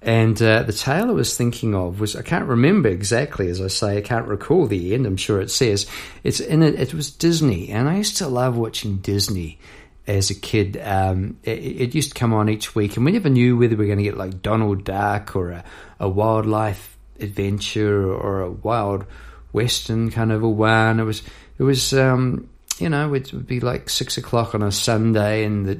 and 0.02 0.40
uh, 0.40 0.62
the 0.62 0.73
tale 0.73 1.11
I 1.11 1.12
was 1.12 1.37
thinking 1.37 1.75
of 1.75 2.00
was 2.00 2.16
I 2.16 2.23
can't 2.23 2.47
remember 2.47 2.88
exactly, 2.88 3.49
as 3.49 3.61
I 3.61 3.69
say, 3.69 3.99
I 3.99 4.00
can't 4.00 4.26
recall 4.26 4.66
the 4.66 4.95
end. 4.95 5.07
I'm 5.07 5.16
sure 5.16 5.40
it 5.40 5.50
says 5.50 5.87
it's 6.25 6.40
in 6.40 6.62
it. 6.62 6.80
It 6.80 6.95
was 6.95 7.11
Disney, 7.11 7.71
and 7.71 7.88
I 7.88 7.97
used 7.97 8.16
to 8.19 8.28
love 8.28 8.57
watching 8.57 8.99
Disney 8.99 9.59
as 10.07 10.30
a 10.30 10.35
kid. 10.35 10.80
Um, 10.83 11.37
it, 11.42 11.59
it, 11.59 11.95
used 11.95 12.14
to 12.14 12.19
come 12.19 12.33
on 12.33 12.49
each 12.49 12.75
week, 12.75 12.97
and 12.97 13.04
we 13.04 13.12
never 13.12 13.28
knew 13.28 13.59
whether 13.59 13.76
we 13.76 13.85
were 13.85 13.95
going 13.95 13.99
to 13.99 14.04
get 14.04 14.16
like 14.16 14.40
Donald 14.40 14.85
Duck 14.85 15.37
or 15.37 15.50
a, 15.50 15.64
a 15.99 16.09
wildlife 16.09 16.97
adventure 17.21 18.11
or 18.11 18.40
a 18.40 18.50
wild 18.50 19.04
western 19.52 20.11
kind 20.11 20.33
of 20.33 20.42
a 20.42 20.49
one. 20.49 20.99
It 20.99 21.04
was 21.04 21.23
it 21.59 21.62
was 21.62 21.92
um, 21.92 22.49
you 22.78 22.88
know 22.88 23.12
it 23.12 23.33
would 23.35 23.47
be 23.47 23.61
like 23.61 23.90
six 23.90 24.16
o'clock 24.16 24.54
on 24.54 24.62
a 24.62 24.73
Sunday, 24.73 25.45
and 25.45 25.66
the 25.66 25.78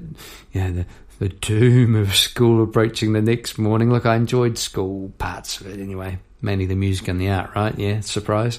you 0.53 0.61
know 0.61 0.73
the 0.73 0.87
the 1.21 1.29
doom 1.29 1.95
of 1.95 2.17
school 2.17 2.63
approaching 2.65 3.13
the 3.13 3.21
next 3.21 3.59
morning. 3.59 3.93
Look, 3.93 4.07
I 4.07 4.17
enjoyed 4.17 4.57
school 4.57 5.13
parts 5.19 5.61
of 5.61 5.67
it 5.69 5.79
anyway, 5.79 6.19
mainly 6.41 6.65
the 6.65 6.75
music 6.75 7.09
and 7.09 7.21
the 7.21 7.29
art, 7.29 7.51
right? 7.55 7.79
Yeah, 7.79 8.01
surprise. 8.01 8.59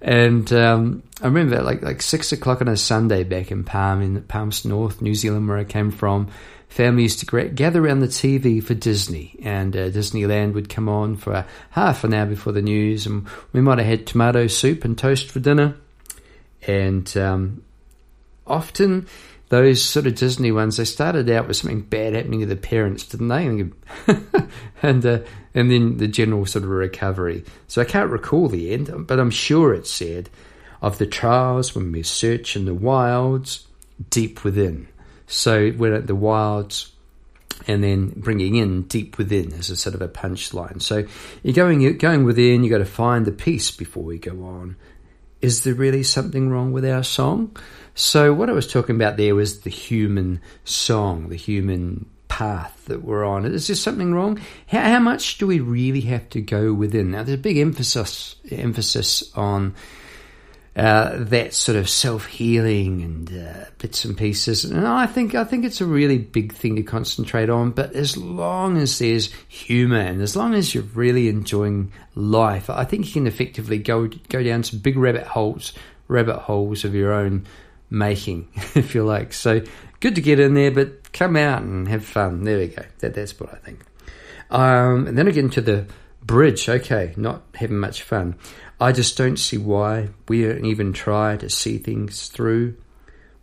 And 0.00 0.52
um, 0.52 1.04
I 1.22 1.26
remember 1.26 1.62
like 1.62 1.80
like 1.80 2.02
six 2.02 2.32
o'clock 2.32 2.60
on 2.60 2.66
a 2.66 2.76
Sunday 2.76 3.22
back 3.22 3.52
in 3.52 3.62
Palm 3.62 4.02
in 4.02 4.20
Palms 4.22 4.64
North, 4.64 5.00
New 5.00 5.14
Zealand, 5.14 5.48
where 5.48 5.58
I 5.58 5.64
came 5.64 5.92
from. 5.92 6.28
Family 6.68 7.04
used 7.04 7.20
to 7.20 7.48
gather 7.50 7.84
around 7.84 8.00
the 8.00 8.08
TV 8.08 8.64
for 8.64 8.74
Disney, 8.74 9.38
and 9.44 9.76
uh, 9.76 9.90
Disneyland 9.90 10.54
would 10.54 10.68
come 10.68 10.88
on 10.88 11.16
for 11.16 11.46
half 11.70 12.02
an 12.02 12.14
hour 12.14 12.26
before 12.26 12.52
the 12.52 12.62
news, 12.62 13.06
and 13.06 13.28
we 13.52 13.60
might 13.60 13.78
have 13.78 13.86
had 13.86 14.06
tomato 14.06 14.48
soup 14.48 14.84
and 14.84 14.98
toast 14.98 15.30
for 15.30 15.38
dinner. 15.38 15.76
And 16.66 17.14
um, 17.16 17.62
often 18.46 19.06
those 19.52 19.84
sort 19.84 20.06
of 20.06 20.14
Disney 20.14 20.50
ones, 20.50 20.78
they 20.78 20.86
started 20.86 21.28
out 21.28 21.46
with 21.46 21.58
something 21.58 21.82
bad 21.82 22.14
happening 22.14 22.40
to 22.40 22.46
the 22.46 22.56
parents, 22.56 23.04
didn't 23.04 23.28
they? 23.28 23.70
and 24.82 25.04
uh, 25.04 25.18
and 25.52 25.70
then 25.70 25.98
the 25.98 26.08
general 26.08 26.46
sort 26.46 26.64
of 26.64 26.70
recovery. 26.70 27.44
So 27.68 27.82
I 27.82 27.84
can't 27.84 28.08
recall 28.08 28.48
the 28.48 28.72
end, 28.72 29.06
but 29.06 29.20
I'm 29.20 29.30
sure 29.30 29.74
it 29.74 29.86
said 29.86 30.30
of 30.80 30.96
the 30.96 31.04
trials 31.04 31.74
when 31.74 31.92
we 31.92 32.02
search 32.02 32.56
in 32.56 32.64
the 32.64 32.72
wilds 32.72 33.66
deep 34.08 34.42
within. 34.42 34.88
So 35.26 35.70
we're 35.76 35.96
at 35.96 36.06
the 36.06 36.14
wilds 36.14 36.90
and 37.66 37.84
then 37.84 38.14
bringing 38.16 38.56
in 38.56 38.84
deep 38.84 39.18
within 39.18 39.52
as 39.52 39.68
a 39.68 39.76
sort 39.76 39.94
of 39.94 40.00
a 40.00 40.08
punchline. 40.08 40.80
So 40.80 41.04
you're 41.42 41.52
going 41.52 41.82
you're 41.82 41.92
going 41.92 42.24
within. 42.24 42.64
You 42.64 42.70
got 42.70 42.78
to 42.78 42.86
find 42.86 43.26
the 43.26 43.32
peace 43.32 43.70
before 43.70 44.04
we 44.04 44.16
go 44.16 44.44
on. 44.44 44.76
Is 45.42 45.64
there 45.64 45.74
really 45.74 46.04
something 46.04 46.48
wrong 46.48 46.72
with 46.72 46.86
our 46.86 47.02
song? 47.02 47.54
So, 47.94 48.32
what 48.32 48.48
I 48.48 48.52
was 48.52 48.66
talking 48.66 48.96
about 48.96 49.16
there 49.16 49.34
was 49.34 49.60
the 49.60 49.70
human 49.70 50.40
song, 50.64 51.28
the 51.28 51.36
human 51.36 52.06
path 52.28 52.86
that 52.86 53.04
we're 53.04 53.24
on. 53.24 53.44
Is 53.44 53.66
there 53.66 53.76
something 53.76 54.14
wrong? 54.14 54.40
How, 54.66 54.80
how 54.80 54.98
much 54.98 55.36
do 55.36 55.46
we 55.46 55.60
really 55.60 56.00
have 56.02 56.28
to 56.30 56.40
go 56.40 56.72
within? 56.72 57.10
Now, 57.10 57.22
there's 57.22 57.38
a 57.38 57.42
big 57.42 57.58
emphasis 57.58 58.36
emphasis 58.50 59.30
on 59.36 59.74
uh, 60.74 61.16
that 61.24 61.52
sort 61.52 61.76
of 61.76 61.90
self 61.90 62.24
healing 62.24 63.02
and 63.02 63.46
uh, 63.46 63.66
bits 63.76 64.06
and 64.06 64.16
pieces, 64.16 64.64
and 64.64 64.88
I 64.88 65.04
think 65.04 65.34
I 65.34 65.44
think 65.44 65.66
it's 65.66 65.82
a 65.82 65.86
really 65.86 66.16
big 66.16 66.54
thing 66.54 66.76
to 66.76 66.82
concentrate 66.82 67.50
on. 67.50 67.72
But 67.72 67.94
as 67.94 68.16
long 68.16 68.78
as 68.78 68.98
there's 68.98 69.30
humour 69.48 70.00
and 70.00 70.22
as 70.22 70.34
long 70.34 70.54
as 70.54 70.74
you're 70.74 70.84
really 70.94 71.28
enjoying 71.28 71.92
life, 72.14 72.70
I 72.70 72.84
think 72.84 73.04
you 73.06 73.12
can 73.12 73.26
effectively 73.26 73.76
go 73.76 74.08
go 74.30 74.42
down 74.42 74.64
some 74.64 74.78
big 74.78 74.96
rabbit 74.96 75.26
holes 75.26 75.74
rabbit 76.08 76.38
holes 76.38 76.84
of 76.84 76.94
your 76.94 77.12
own 77.12 77.46
making, 77.92 78.48
if 78.74 78.94
you 78.94 79.04
like. 79.04 79.32
So 79.32 79.62
good 80.00 80.14
to 80.16 80.20
get 80.20 80.40
in 80.40 80.54
there, 80.54 80.70
but 80.70 81.12
come 81.12 81.36
out 81.36 81.62
and 81.62 81.86
have 81.88 82.04
fun. 82.04 82.44
There 82.44 82.58
we 82.58 82.68
go. 82.68 82.82
That, 82.98 83.14
that's 83.14 83.38
what 83.38 83.52
I 83.52 83.56
think. 83.58 83.80
Um, 84.50 85.06
and 85.06 85.16
then 85.16 85.28
again 85.28 85.50
to 85.50 85.60
the 85.60 85.86
bridge. 86.22 86.68
Okay, 86.68 87.14
not 87.16 87.42
having 87.54 87.78
much 87.78 88.02
fun. 88.02 88.36
I 88.80 88.92
just 88.92 89.16
don't 89.16 89.38
see 89.38 89.58
why 89.58 90.08
we 90.28 90.42
don't 90.42 90.64
even 90.64 90.92
try 90.92 91.36
to 91.36 91.48
see 91.48 91.78
things 91.78 92.28
through. 92.28 92.76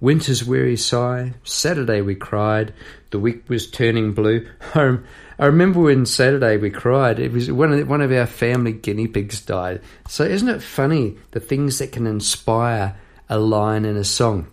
Winter's 0.01 0.45
weary 0.45 0.77
sigh. 0.77 1.33
Saturday 1.43 2.01
we 2.01 2.15
cried. 2.15 2.73
The 3.11 3.19
week 3.19 3.49
was 3.49 3.69
turning 3.69 4.13
blue. 4.13 4.47
Home. 4.73 5.05
I 5.37 5.45
remember 5.45 5.81
when 5.81 6.05
Saturday 6.05 6.57
we 6.57 6.69
cried. 6.69 7.19
It 7.19 7.31
was 7.31 7.51
one 7.51 7.71
of 7.71 7.87
one 7.87 8.01
of 8.01 8.11
our 8.11 8.25
family 8.25 8.73
guinea 8.73 9.07
pigs 9.07 9.41
died. 9.41 9.81
So 10.07 10.23
isn't 10.23 10.49
it 10.49 10.61
funny 10.61 11.17
the 11.31 11.39
things 11.39 11.79
that 11.79 11.91
can 11.91 12.07
inspire 12.07 12.95
a 13.29 13.39
line 13.39 13.85
in 13.85 13.95
a 13.95 14.03
song. 14.03 14.47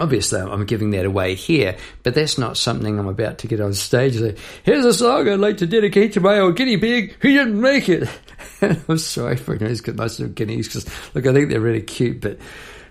Obviously, 0.00 0.40
I'm 0.40 0.66
giving 0.66 0.90
that 0.90 1.06
away 1.06 1.34
here, 1.34 1.76
but 2.02 2.14
that's 2.14 2.36
not 2.36 2.56
something 2.56 2.98
I'm 2.98 3.06
about 3.06 3.38
to 3.38 3.46
get 3.46 3.60
on 3.60 3.74
stage 3.74 4.16
say, 4.16 4.34
here's 4.64 4.84
a 4.84 4.92
song 4.92 5.28
I'd 5.28 5.38
like 5.38 5.58
to 5.58 5.66
dedicate 5.66 6.14
to 6.14 6.20
my 6.20 6.38
old 6.38 6.56
guinea 6.56 6.76
pig 6.78 7.14
who 7.20 7.28
didn't 7.32 7.60
make 7.60 7.88
it. 7.88 8.08
I'm 8.62 8.98
sorry 8.98 9.36
for 9.36 9.56
those 9.56 9.86
most 9.86 10.18
of 10.18 10.34
guineas 10.34 10.66
because, 10.66 11.14
look, 11.14 11.26
I 11.26 11.32
think 11.32 11.48
they're 11.48 11.60
really 11.60 11.82
cute, 11.82 12.20
but 12.20 12.38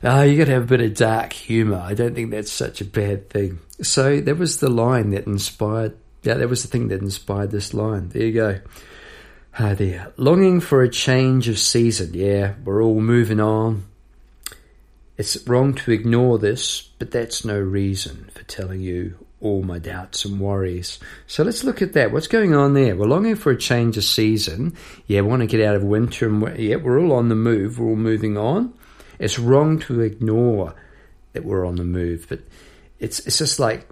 uh, 0.02 0.22
you 0.22 0.38
got 0.38 0.46
to 0.46 0.54
have 0.54 0.64
a 0.64 0.78
bit 0.78 0.82
of 0.82 0.96
dark 0.96 1.34
humour. 1.34 1.78
I 1.78 1.94
don't 1.94 2.16
think 2.16 2.32
that's 2.32 2.52
such 2.52 2.80
a 2.80 2.86
bad 2.86 3.30
thing. 3.30 3.60
So 3.82 4.22
that 4.22 4.38
was 4.38 4.60
the 4.60 4.70
line 4.70 5.10
that 5.10 5.28
inspired, 5.28 5.98
yeah, 6.24 6.36
that 6.36 6.50
was 6.50 6.62
the 6.62 6.70
thing 6.70 6.88
that 6.88 7.02
inspired 7.02 7.52
this 7.52 7.74
line. 7.74 8.10
There 8.10 8.24
you 8.24 8.34
go. 8.34 8.62
Ah, 9.60 9.74
there. 9.74 10.14
Longing 10.16 10.62
for 10.62 10.84
a 10.84 10.90
change 10.90 11.50
of 11.50 11.60
season. 11.60 12.14
Yeah, 12.14 12.54
we're 12.64 12.82
all 12.82 13.02
moving 13.02 13.42
on 13.42 13.86
it's 15.18 15.48
wrong 15.48 15.74
to 15.76 15.92
ignore 15.92 16.40
this, 16.40 16.82
but 17.00 17.12
that's 17.12 17.46
no 17.46 17.60
reason 17.60 18.30
for 18.34 18.44
telling 18.44 18.82
you 18.82 19.26
all 19.40 19.62
my 19.62 19.78
doubts 19.78 20.26
and 20.26 20.40
worries. 20.40 21.00
So 21.28 21.44
let's 21.44 21.64
look 21.64 21.82
at 21.82 21.94
that. 21.94 22.12
What's 22.12 22.28
going 22.28 22.56
on 22.56 22.74
there? 22.74 22.96
We're 22.96 23.08
longing 23.08 23.36
for 23.36 23.52
a 23.52 23.58
change 23.58 23.98
of 23.98 24.06
season. 24.06 24.76
Yeah, 25.06 25.22
we 25.22 25.28
want 25.28 25.42
to 25.42 25.48
get 25.48 25.66
out 25.66 25.76
of 25.76 25.84
winter, 25.84 26.28
and 26.28 26.42
we're, 26.42 26.56
yeah, 26.56 26.78
we're 26.78 27.00
all 27.00 27.12
on 27.12 27.30
the 27.30 27.36
move. 27.36 27.78
We're 27.78 27.90
all 27.90 27.96
moving 27.96 28.38
on. 28.38 28.74
It's 29.20 29.38
wrong 29.38 29.80
to 29.80 30.02
ignore 30.02 30.74
that 31.34 31.44
we're 31.44 31.66
on 31.66 31.76
the 31.76 31.84
move, 31.84 32.26
but 32.30 32.40
it's 33.00 33.20
it's 33.20 33.38
just 33.38 33.60
like 33.60 33.88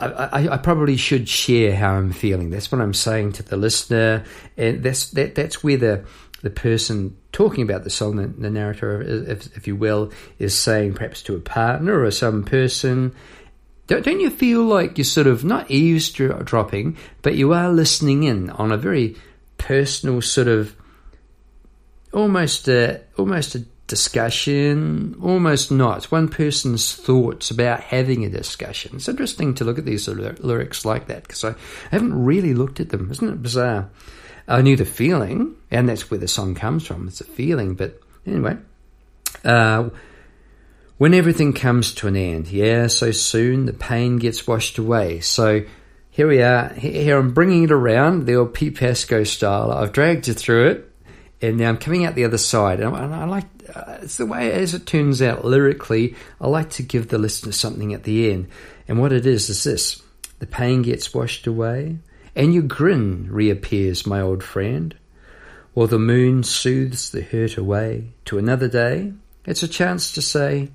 I, 0.00 0.06
I, 0.06 0.54
I, 0.54 0.56
probably 0.58 0.96
should 0.96 1.28
share 1.28 1.74
how 1.74 1.94
I'm 1.94 2.12
feeling. 2.12 2.50
That's 2.50 2.70
what 2.70 2.80
I'm 2.80 2.94
saying 2.94 3.32
to 3.34 3.42
the 3.42 3.56
listener, 3.56 4.24
and 4.56 4.82
that's 4.82 5.10
that 5.10 5.34
that's 5.34 5.64
where 5.64 5.76
the 5.76 6.04
the 6.42 6.50
person 6.50 7.16
talking 7.32 7.62
about 7.62 7.84
the 7.84 7.90
song, 7.90 8.16
the, 8.16 8.26
the 8.26 8.50
narrator, 8.50 9.02
if, 9.02 9.56
if, 9.56 9.66
you 9.66 9.74
will, 9.74 10.12
is 10.38 10.56
saying 10.56 10.94
perhaps 10.94 11.22
to 11.22 11.34
a 11.34 11.40
partner 11.40 12.02
or 12.02 12.10
some 12.10 12.44
person, 12.44 13.14
don't, 13.88 14.04
don't 14.04 14.20
you 14.20 14.30
feel 14.30 14.62
like 14.62 14.98
you're 14.98 15.04
sort 15.04 15.26
of 15.26 15.44
not 15.44 15.70
eavesdropping, 15.70 16.96
but 17.22 17.34
you 17.34 17.52
are 17.52 17.72
listening 17.72 18.22
in 18.22 18.50
on 18.50 18.70
a 18.70 18.76
very 18.76 19.16
personal 19.56 20.22
sort 20.22 20.48
of 20.48 20.76
almost 22.12 22.68
a, 22.68 23.02
almost 23.16 23.54
a 23.56 23.64
discussion, 23.88 25.16
almost 25.20 25.72
not. 25.72 26.04
One 26.12 26.28
person's 26.28 26.94
thoughts 26.94 27.50
about 27.50 27.80
having 27.80 28.24
a 28.24 28.30
discussion. 28.30 28.96
It's 28.96 29.08
interesting 29.08 29.54
to 29.54 29.64
look 29.64 29.78
at 29.78 29.84
these 29.84 30.04
sort 30.04 30.20
of 30.20 30.44
lyrics 30.44 30.84
like 30.84 31.08
that 31.08 31.22
because 31.22 31.42
I 31.42 31.54
haven't 31.90 32.24
really 32.24 32.54
looked 32.54 32.78
at 32.78 32.90
them. 32.90 33.10
Isn't 33.10 33.28
it 33.28 33.42
bizarre? 33.42 33.90
I 34.48 34.62
knew 34.62 34.76
the 34.76 34.86
feeling, 34.86 35.54
and 35.70 35.88
that's 35.88 36.10
where 36.10 36.18
the 36.18 36.26
song 36.26 36.54
comes 36.54 36.86
from. 36.86 37.06
It's 37.06 37.20
a 37.20 37.24
feeling, 37.24 37.74
but 37.74 38.00
anyway. 38.26 38.56
Uh, 39.44 39.90
when 40.96 41.14
everything 41.14 41.52
comes 41.52 41.94
to 41.94 42.08
an 42.08 42.16
end, 42.16 42.48
yeah, 42.48 42.88
so 42.88 43.12
soon 43.12 43.66
the 43.66 43.72
pain 43.72 44.16
gets 44.16 44.46
washed 44.46 44.78
away. 44.78 45.20
So 45.20 45.64
here 46.10 46.26
we 46.26 46.42
are. 46.42 46.70
Here 46.70 47.16
I'm 47.16 47.32
bringing 47.32 47.64
it 47.64 47.70
around, 47.70 48.26
the 48.26 48.34
old 48.34 48.54
Pete 48.54 48.76
Pasco 48.76 49.22
style. 49.22 49.70
I've 49.70 49.92
dragged 49.92 50.26
you 50.26 50.34
through 50.34 50.68
it, 50.70 50.92
and 51.40 51.58
now 51.58 51.68
I'm 51.68 51.76
coming 51.76 52.04
out 52.04 52.16
the 52.16 52.24
other 52.24 52.38
side. 52.38 52.80
And 52.80 52.96
I, 52.96 53.24
like 53.26 53.44
uh, 53.72 53.98
it's 54.02 54.16
the 54.16 54.26
way, 54.26 54.50
as 54.50 54.74
it 54.74 54.86
turns 54.86 55.22
out, 55.22 55.44
lyrically, 55.44 56.16
I 56.40 56.48
like 56.48 56.70
to 56.70 56.82
give 56.82 57.08
the 57.08 57.18
listener 57.18 57.52
something 57.52 57.94
at 57.94 58.02
the 58.02 58.32
end. 58.32 58.48
And 58.88 58.98
what 58.98 59.12
it 59.12 59.26
is 59.26 59.50
is 59.50 59.62
this: 59.62 60.02
the 60.40 60.46
pain 60.46 60.82
gets 60.82 61.14
washed 61.14 61.46
away, 61.46 61.98
and 62.38 62.54
your 62.54 62.62
grin 62.62 63.26
reappears, 63.30 64.06
my 64.06 64.20
old 64.20 64.44
friend. 64.44 64.94
While 65.74 65.88
the 65.88 65.98
moon 65.98 66.44
soothes 66.44 67.10
the 67.10 67.20
hurt 67.20 67.56
away 67.56 68.12
to 68.26 68.38
another 68.38 68.68
day, 68.68 69.12
it's 69.44 69.64
a 69.64 69.68
chance 69.68 70.12
to 70.12 70.22
say, 70.22 70.70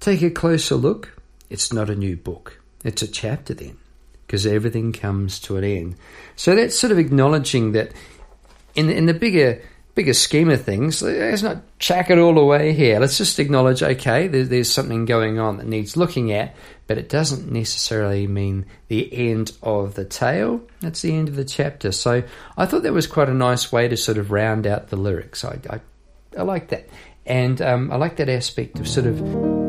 take 0.00 0.22
a 0.22 0.30
closer 0.30 0.76
look. 0.76 1.20
It's 1.50 1.74
not 1.74 1.90
a 1.90 1.94
new 1.94 2.16
book. 2.16 2.58
It's 2.84 3.02
a 3.02 3.06
chapter 3.06 3.52
then 3.52 3.76
because 4.26 4.46
everything 4.46 4.94
comes 4.94 5.38
to 5.40 5.58
an 5.58 5.64
end. 5.64 5.96
So 6.36 6.56
that's 6.56 6.78
sort 6.78 6.90
of 6.90 6.98
acknowledging 6.98 7.72
that 7.72 7.92
in 8.74 8.86
the, 8.86 8.96
in 8.96 9.04
the 9.04 9.14
bigger 9.14 9.60
bigger 9.94 10.14
scheme 10.14 10.50
of 10.50 10.62
things, 10.62 11.02
let's 11.02 11.42
not 11.42 11.62
chuck 11.78 12.10
it 12.10 12.18
all 12.18 12.38
away 12.38 12.72
here. 12.72 12.98
Let's 12.98 13.18
just 13.18 13.38
acknowledge, 13.38 13.82
okay, 13.82 14.26
there, 14.26 14.44
there's 14.44 14.70
something 14.70 15.04
going 15.04 15.38
on 15.38 15.58
that 15.58 15.66
needs 15.66 15.96
looking 15.96 16.32
at, 16.32 16.56
but 16.86 16.98
it 16.98 17.08
doesn't 17.08 17.50
necessarily 17.50 18.26
mean 18.26 18.66
the 18.88 19.12
end 19.30 19.52
of 19.62 19.94
the 19.94 20.04
tale. 20.04 20.60
That's 20.80 21.02
the 21.02 21.16
end 21.16 21.28
of 21.28 21.36
the 21.36 21.44
chapter. 21.44 21.92
So 21.92 22.22
I 22.56 22.66
thought 22.66 22.82
that 22.82 22.92
was 22.92 23.06
quite 23.06 23.28
a 23.28 23.34
nice 23.34 23.72
way 23.72 23.88
to 23.88 23.96
sort 23.96 24.18
of 24.18 24.30
round 24.30 24.66
out 24.66 24.88
the 24.88 24.96
lyrics. 24.96 25.44
I, 25.44 25.58
I, 25.70 25.80
I 26.38 26.42
like 26.42 26.68
that. 26.68 26.88
And 27.26 27.60
um, 27.62 27.90
I 27.90 27.96
like 27.96 28.16
that 28.16 28.28
aspect 28.28 28.78
of 28.78 28.86
sort 28.86 29.06
of 29.06 29.18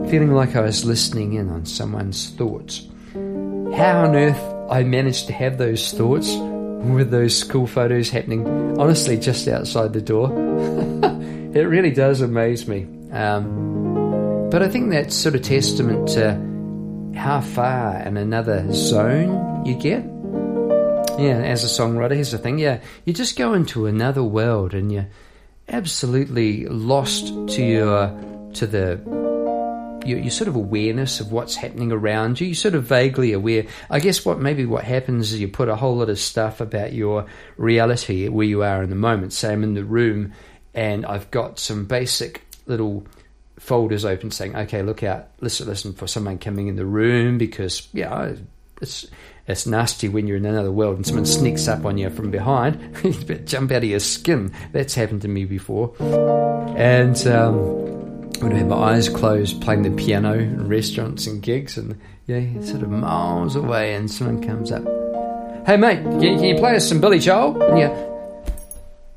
feeling 0.10 0.34
like 0.34 0.56
I 0.56 0.62
was 0.62 0.84
listening 0.84 1.34
in 1.34 1.50
on 1.50 1.66
someone's 1.66 2.30
thoughts. 2.32 2.86
How 3.14 4.04
on 4.04 4.16
earth 4.16 4.42
I 4.70 4.84
managed 4.84 5.28
to 5.28 5.34
have 5.34 5.58
those 5.58 5.94
thoughts 5.94 6.36
with 6.36 7.12
those 7.12 7.38
school 7.38 7.66
photos 7.66 8.10
happening, 8.10 8.46
honestly, 8.80 9.18
just 9.18 9.48
outside 9.48 9.94
the 9.94 10.02
door. 10.02 10.30
it 11.56 11.64
really 11.68 11.92
does 11.92 12.22
amaze 12.22 12.68
me. 12.68 12.88
Um, 13.12 14.50
but 14.52 14.62
I 14.62 14.68
think 14.68 14.92
that's 14.92 15.16
sort 15.16 15.36
of 15.36 15.42
testament 15.42 16.10
to 16.10 16.55
how 17.16 17.42
far 17.42 17.98
in 18.02 18.18
another 18.18 18.72
zone 18.72 19.66
you 19.66 19.76
get. 19.76 20.04
Yeah, 21.18 21.42
as 21.42 21.64
a 21.64 21.68
songwriter, 21.68 22.16
here's 22.16 22.32
the 22.32 22.38
thing. 22.38 22.60
Yeah, 22.60 22.82
you 23.06 23.14
just 23.14 23.38
go 23.38 23.54
into 23.54 23.86
another 23.86 24.24
world 24.24 24.74
and 24.74 24.92
you're 24.92 25.08
absolutely 25.70 26.66
lost 26.66 27.28
to 27.28 27.64
your 27.64 28.08
to 28.54 28.68
the 28.68 29.02
your, 30.06 30.20
your 30.20 30.32
sort 30.32 30.48
of 30.48 30.56
awareness 30.56 31.20
of 31.20 31.32
what's 31.32 31.56
happening 31.56 31.92
around 31.92 32.40
you. 32.40 32.48
You're 32.48 32.56
sort 32.56 32.76
of 32.76 32.84
vaguely 32.84 33.34
aware. 33.34 33.66
I 33.90 34.00
guess 34.00 34.26
what 34.26 34.40
maybe 34.40 34.66
what 34.66 34.84
happens 34.84 35.34
is 35.34 35.40
you 35.40 35.48
put 35.48 35.70
a 35.70 35.76
whole 35.76 35.98
lot 35.98 36.10
of 36.10 36.20
stuff 36.20 36.62
about 36.62 36.94
your 36.94 37.26
reality 37.58 38.28
where 38.28 38.46
you 38.46 38.64
are 38.64 38.84
in 38.84 38.90
the 38.90 38.96
moment. 38.96 39.34
Say 39.34 39.52
I'm 39.52 39.64
in 39.64 39.74
the 39.74 39.84
room 39.84 40.34
and 40.74 41.06
I've 41.06 41.32
got 41.32 41.60
some 41.60 41.86
basic 41.86 42.42
little 42.68 43.08
folders 43.66 44.06
open 44.06 44.32
saying, 44.32 44.56
okay, 44.56 44.84
look 44.84 45.04
out, 45.04 45.28
listen, 45.42 45.68
listen 45.68 45.94
for 45.94 46.08
someone 46.08 46.38
coming 46.38 46.68
in 46.68 46.76
the 46.76 46.86
room 46.86 47.38
because, 47.38 47.88
yeah, 47.94 48.34
it's 48.82 49.08
it's 49.48 49.68
nasty 49.68 50.10
when 50.10 50.28
you're 50.28 50.38
in 50.38 50.46
another 50.46 50.72
world 50.72 50.96
and 50.96 51.06
someone 51.06 51.26
sneaks 51.26 51.68
up 51.68 51.86
on 51.86 51.98
you 51.98 52.10
from 52.10 52.32
behind. 52.32 52.80
you 53.04 53.14
better 53.14 53.44
jump 53.44 53.72
out 53.72 53.78
of 53.78 53.84
your 53.84 54.00
skin. 54.00 54.52
That's 54.72 54.96
happened 54.96 55.22
to 55.22 55.28
me 55.28 55.46
before. 55.46 55.94
And 56.76 57.16
um, 57.28 58.32
would 58.42 58.54
have 58.54 58.68
my 58.68 58.76
eyes 58.76 59.08
closed 59.08 59.62
playing 59.62 59.84
the 59.84 59.92
piano 59.92 60.34
in 60.34 60.68
restaurants 60.68 61.28
and 61.28 61.44
gigs 61.44 61.78
and 61.78 62.00
yeah, 62.26 62.42
sort 62.62 62.82
of 62.82 62.90
miles 62.90 63.56
away 63.56 63.94
and 63.94 64.10
someone 64.10 64.44
comes 64.44 64.72
up. 64.72 64.84
Hey 65.68 65.78
mate, 65.78 66.02
can, 66.02 66.22
can 66.22 66.44
you 66.44 66.56
play 66.56 66.76
us 66.76 66.90
some 66.90 67.00
Billy 67.00 67.20
Joel? 67.20 67.62
And 67.62 67.80
you 67.80 67.86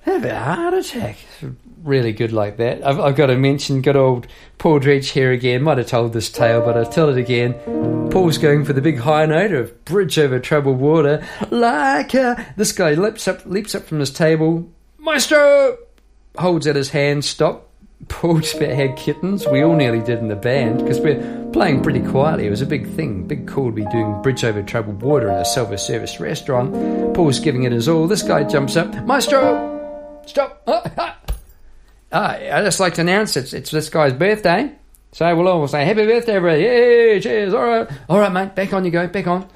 have 0.02 0.24
a 0.24 0.38
heart 0.38 0.74
attack. 0.74 1.16
Really 1.83 2.12
good 2.12 2.33
like 2.33 2.57
that. 2.57 2.87
I've, 2.87 2.99
I've 2.99 3.17
got 3.17 3.27
to 3.27 3.37
mention 3.37 3.83
good 3.83 3.97
old 3.97 4.27
Paul 4.59 4.79
Dredge 4.79 5.11
here 5.11 5.33
again. 5.33 5.62
Might 5.62 5.79
have 5.79 5.87
told 5.87 6.12
this 6.12 6.31
tale, 6.31 6.61
but 6.61 6.77
I'll 6.77 6.91
tell 6.91 7.09
it 7.09 7.17
again. 7.19 7.55
Paul's 8.11 8.38
going 8.38 8.64
for 8.64 8.73
the 8.73 8.81
big 8.81 8.99
high 8.99 9.27
note 9.27 9.53
of 9.53 9.85
Bridge 9.85 10.19
Over 10.19 10.38
Troubled 10.38 10.79
Water. 10.79 11.27
Like 11.51 12.14
a... 12.14 12.53
This 12.57 12.73
guy 12.73 12.95
leaps 12.95 13.29
up, 13.29 13.45
leaps 13.47 13.75
up 13.75 13.85
from 13.85 14.01
his 14.01 14.11
table. 14.11 14.69
Maestro! 14.99 15.79
Holds 16.37 16.67
out 16.67 16.77
his 16.77 16.91
hand, 16.91 17.25
stop, 17.25 17.69
Paul 18.09 18.38
just 18.41 18.57
about 18.57 18.71
had 18.71 18.97
kittens. 18.97 19.47
We 19.47 19.62
all 19.62 19.75
nearly 19.75 20.01
did 20.01 20.19
in 20.19 20.29
the 20.29 20.37
band 20.37 20.79
because 20.79 21.01
we're 21.01 21.51
playing 21.53 21.83
pretty 21.83 22.01
quietly. 22.01 22.47
It 22.47 22.51
was 22.51 22.62
a 22.62 22.67
big 22.67 22.88
thing, 22.95 23.27
big 23.27 23.49
call 23.49 23.67
to 23.67 23.73
be 23.73 23.85
doing 23.87 24.21
Bridge 24.23 24.45
Over 24.45 24.62
Troubled 24.62 25.03
Water 25.03 25.29
in 25.29 25.35
a 25.35 25.45
silver 25.45 25.77
service 25.77 26.21
restaurant. 26.21 26.73
Paul's 27.14 27.41
giving 27.41 27.64
it 27.64 27.73
his 27.73 27.88
all. 27.88 28.07
This 28.07 28.23
guy 28.23 28.45
jumps 28.45 28.77
up, 28.77 28.93
Maestro, 29.05 30.23
stop. 30.27 30.62
Ah, 30.69 30.83
ah. 30.99 31.17
Ah, 32.12 32.35
I 32.35 32.62
just 32.62 32.81
like 32.81 32.94
to 32.94 33.01
announce 33.03 33.37
it's, 33.37 33.53
it's 33.53 33.71
this 33.71 33.88
guy's 33.88 34.12
birthday. 34.12 34.73
So 35.12 35.35
we'll 35.37 35.49
all 35.49 35.66
say, 35.68 35.85
Happy 35.85 36.05
birthday, 36.05 36.35
everybody. 36.35 36.62
Yay, 36.62 37.21
cheers. 37.21 37.55
All 37.55 37.64
right. 37.64 37.88
All 38.09 38.18
right, 38.18 38.33
mate. 38.33 38.55
Back 38.55 38.73
on 38.73 38.85
you 38.85 38.90
go. 38.90 39.07
Back 39.07 39.27
on. 39.27 39.49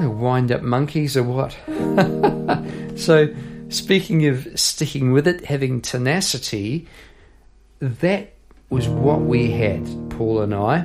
The 0.00 0.10
Wind 0.10 0.50
up 0.50 0.62
monkeys 0.62 1.16
or 1.16 1.22
what? 1.22 1.56
so, 2.98 3.32
speaking 3.68 4.26
of 4.26 4.48
sticking 4.58 5.12
with 5.12 5.28
it, 5.28 5.44
having 5.44 5.80
tenacity, 5.80 6.88
that 7.80 8.32
was 8.70 8.88
what 8.88 9.20
we 9.20 9.50
had, 9.50 9.84
Paul 10.10 10.40
and 10.40 10.54
I. 10.54 10.84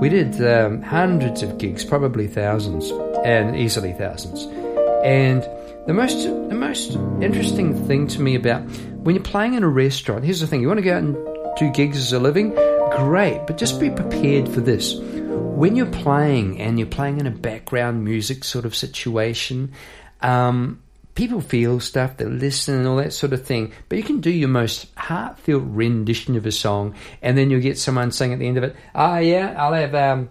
We 0.00 0.08
did 0.08 0.42
um, 0.46 0.82
hundreds 0.82 1.42
of 1.42 1.56
gigs, 1.56 1.84
probably 1.84 2.26
thousands, 2.26 2.90
and 3.24 3.56
easily 3.56 3.92
thousands. 3.92 4.46
And 5.04 5.42
the 5.86 5.92
most 5.92 6.22
the 6.22 6.54
most 6.54 6.92
interesting 7.20 7.86
thing 7.86 8.06
to 8.08 8.20
me 8.20 8.34
about 8.34 8.62
when 9.02 9.16
you're 9.16 9.24
playing 9.24 9.54
in 9.54 9.64
a 9.64 9.68
restaurant, 9.68 10.24
here's 10.24 10.40
the 10.40 10.46
thing: 10.46 10.60
you 10.60 10.68
want 10.68 10.78
to 10.78 10.84
go 10.84 10.94
out 10.94 11.02
and 11.02 11.16
do 11.56 11.70
gigs 11.70 11.96
as 11.96 12.12
a 12.12 12.18
living, 12.18 12.50
great, 12.96 13.42
but 13.46 13.58
just 13.58 13.80
be 13.80 13.90
prepared 13.90 14.48
for 14.48 14.60
this. 14.60 14.94
When 14.98 15.76
you're 15.76 15.86
playing 15.86 16.60
and 16.60 16.78
you're 16.78 16.88
playing 16.88 17.18
in 17.18 17.26
a 17.26 17.30
background 17.30 18.04
music 18.04 18.44
sort 18.44 18.64
of 18.64 18.74
situation, 18.74 19.72
um, 20.20 20.82
people 21.14 21.40
feel 21.40 21.80
stuff, 21.80 22.16
they 22.16 22.24
listen 22.24 22.76
and 22.76 22.86
all 22.86 22.96
that 22.96 23.12
sort 23.12 23.32
of 23.32 23.44
thing. 23.44 23.72
But 23.88 23.98
you 23.98 24.04
can 24.04 24.20
do 24.20 24.30
your 24.30 24.48
most 24.48 24.86
heartfelt 24.96 25.64
rendition 25.66 26.36
of 26.36 26.46
a 26.46 26.52
song, 26.52 26.94
and 27.20 27.36
then 27.36 27.50
you'll 27.50 27.60
get 27.60 27.78
someone 27.78 28.12
saying 28.12 28.32
at 28.32 28.38
the 28.38 28.46
end 28.46 28.58
of 28.58 28.64
it, 28.64 28.76
"Ah, 28.94 29.16
oh, 29.16 29.18
yeah, 29.18 29.54
I'll 29.58 29.74
have 29.74 29.94
um, 29.94 30.30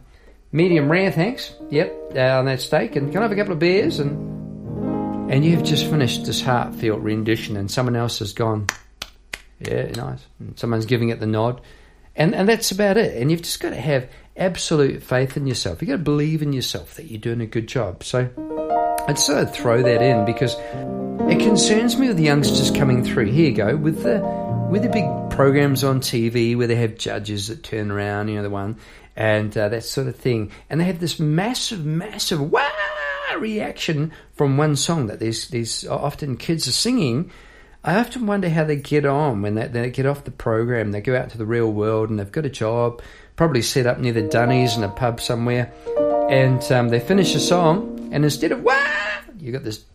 medium 0.51 0.89
rare, 0.89 1.11
thanks. 1.11 1.53
Yep, 1.69 2.13
uh, 2.15 2.39
on 2.39 2.45
that 2.45 2.61
steak, 2.61 2.95
and 2.95 3.11
can 3.11 3.19
I 3.19 3.23
have 3.23 3.31
a 3.31 3.35
couple 3.35 3.53
of 3.53 3.59
beers?" 3.59 3.99
And 3.99 4.30
and 5.31 5.45
you've 5.45 5.63
just 5.63 5.85
finished 5.85 6.25
this 6.25 6.41
heartfelt 6.41 6.99
rendition, 6.99 7.55
and 7.55 7.71
someone 7.71 7.95
else 7.95 8.19
has 8.19 8.33
gone, 8.33 8.67
"Yeah, 9.59 9.89
nice." 9.95 10.19
And 10.39 10.59
someone's 10.59 10.85
giving 10.85 11.07
it 11.07 11.21
the 11.21 11.25
nod, 11.25 11.61
and 12.17 12.35
and 12.35 12.49
that's 12.49 12.69
about 12.71 12.97
it. 12.97 13.15
And 13.15 13.31
you've 13.31 13.41
just 13.41 13.61
got 13.61 13.69
to 13.69 13.79
have 13.79 14.09
absolute 14.35 15.01
faith 15.01 15.37
in 15.37 15.47
yourself. 15.47 15.81
You've 15.81 15.87
got 15.87 15.97
to 15.97 16.03
believe 16.03 16.41
in 16.41 16.51
yourself 16.51 16.95
that 16.95 17.05
you're 17.05 17.21
doing 17.21 17.39
a 17.39 17.45
good 17.45 17.67
job. 17.67 18.03
So 18.03 18.29
I'd 19.07 19.17
sort 19.17 19.43
of 19.43 19.53
throw 19.53 19.81
that 19.81 20.01
in 20.01 20.25
because 20.25 20.57
it 21.31 21.39
concerns 21.39 21.97
me 21.97 22.09
with 22.09 22.17
the 22.17 22.23
youngsters 22.23 22.69
coming 22.69 23.01
through. 23.01 23.27
Here 23.27 23.51
you 23.51 23.55
go 23.55 23.77
with 23.77 24.03
the 24.03 24.19
with 24.69 24.83
the 24.83 24.89
big 24.89 25.05
programs 25.29 25.85
on 25.85 26.01
TV 26.01 26.57
where 26.57 26.67
they 26.67 26.75
have 26.75 26.97
judges 26.97 27.47
that 27.47 27.63
turn 27.63 27.89
around, 27.89 28.27
you 28.27 28.35
know 28.35 28.43
the 28.43 28.49
one, 28.49 28.75
and 29.15 29.57
uh, 29.57 29.69
that 29.69 29.85
sort 29.85 30.07
of 30.07 30.17
thing, 30.17 30.51
and 30.69 30.81
they 30.81 30.85
have 30.85 30.99
this 30.99 31.21
massive, 31.21 31.85
massive 31.85 32.51
wow 32.51 32.80
reaction 33.39 34.11
from 34.33 34.57
one 34.57 34.75
song 34.75 35.07
that 35.07 35.19
these 35.19 35.47
these 35.47 35.87
often 35.87 36.37
kids 36.37 36.67
are 36.67 36.73
singing. 36.73 37.31
I 37.83 37.95
often 37.95 38.27
wonder 38.27 38.49
how 38.49 38.63
they 38.63 38.75
get 38.75 39.05
on 39.05 39.41
when 39.41 39.55
they, 39.55 39.67
they 39.67 39.89
get 39.89 40.05
off 40.05 40.23
the 40.23 40.31
program. 40.31 40.91
They 40.91 41.01
go 41.01 41.15
out 41.15 41.31
to 41.31 41.37
the 41.37 41.45
real 41.45 41.71
world 41.71 42.09
and 42.09 42.19
they've 42.19 42.31
got 42.31 42.45
a 42.45 42.49
job, 42.49 43.01
probably 43.35 43.63
set 43.63 43.87
up 43.87 43.97
near 43.97 44.13
the 44.13 44.21
Dunnies 44.21 44.77
in 44.77 44.83
a 44.83 44.89
pub 44.89 45.19
somewhere, 45.19 45.71
and 46.29 46.61
um, 46.71 46.89
they 46.89 46.99
finish 46.99 47.33
a 47.33 47.39
song 47.39 48.09
and 48.11 48.23
instead 48.23 48.51
of 48.51 48.61
wow, 48.61 49.21
you 49.39 49.51
got 49.51 49.63
this 49.63 49.85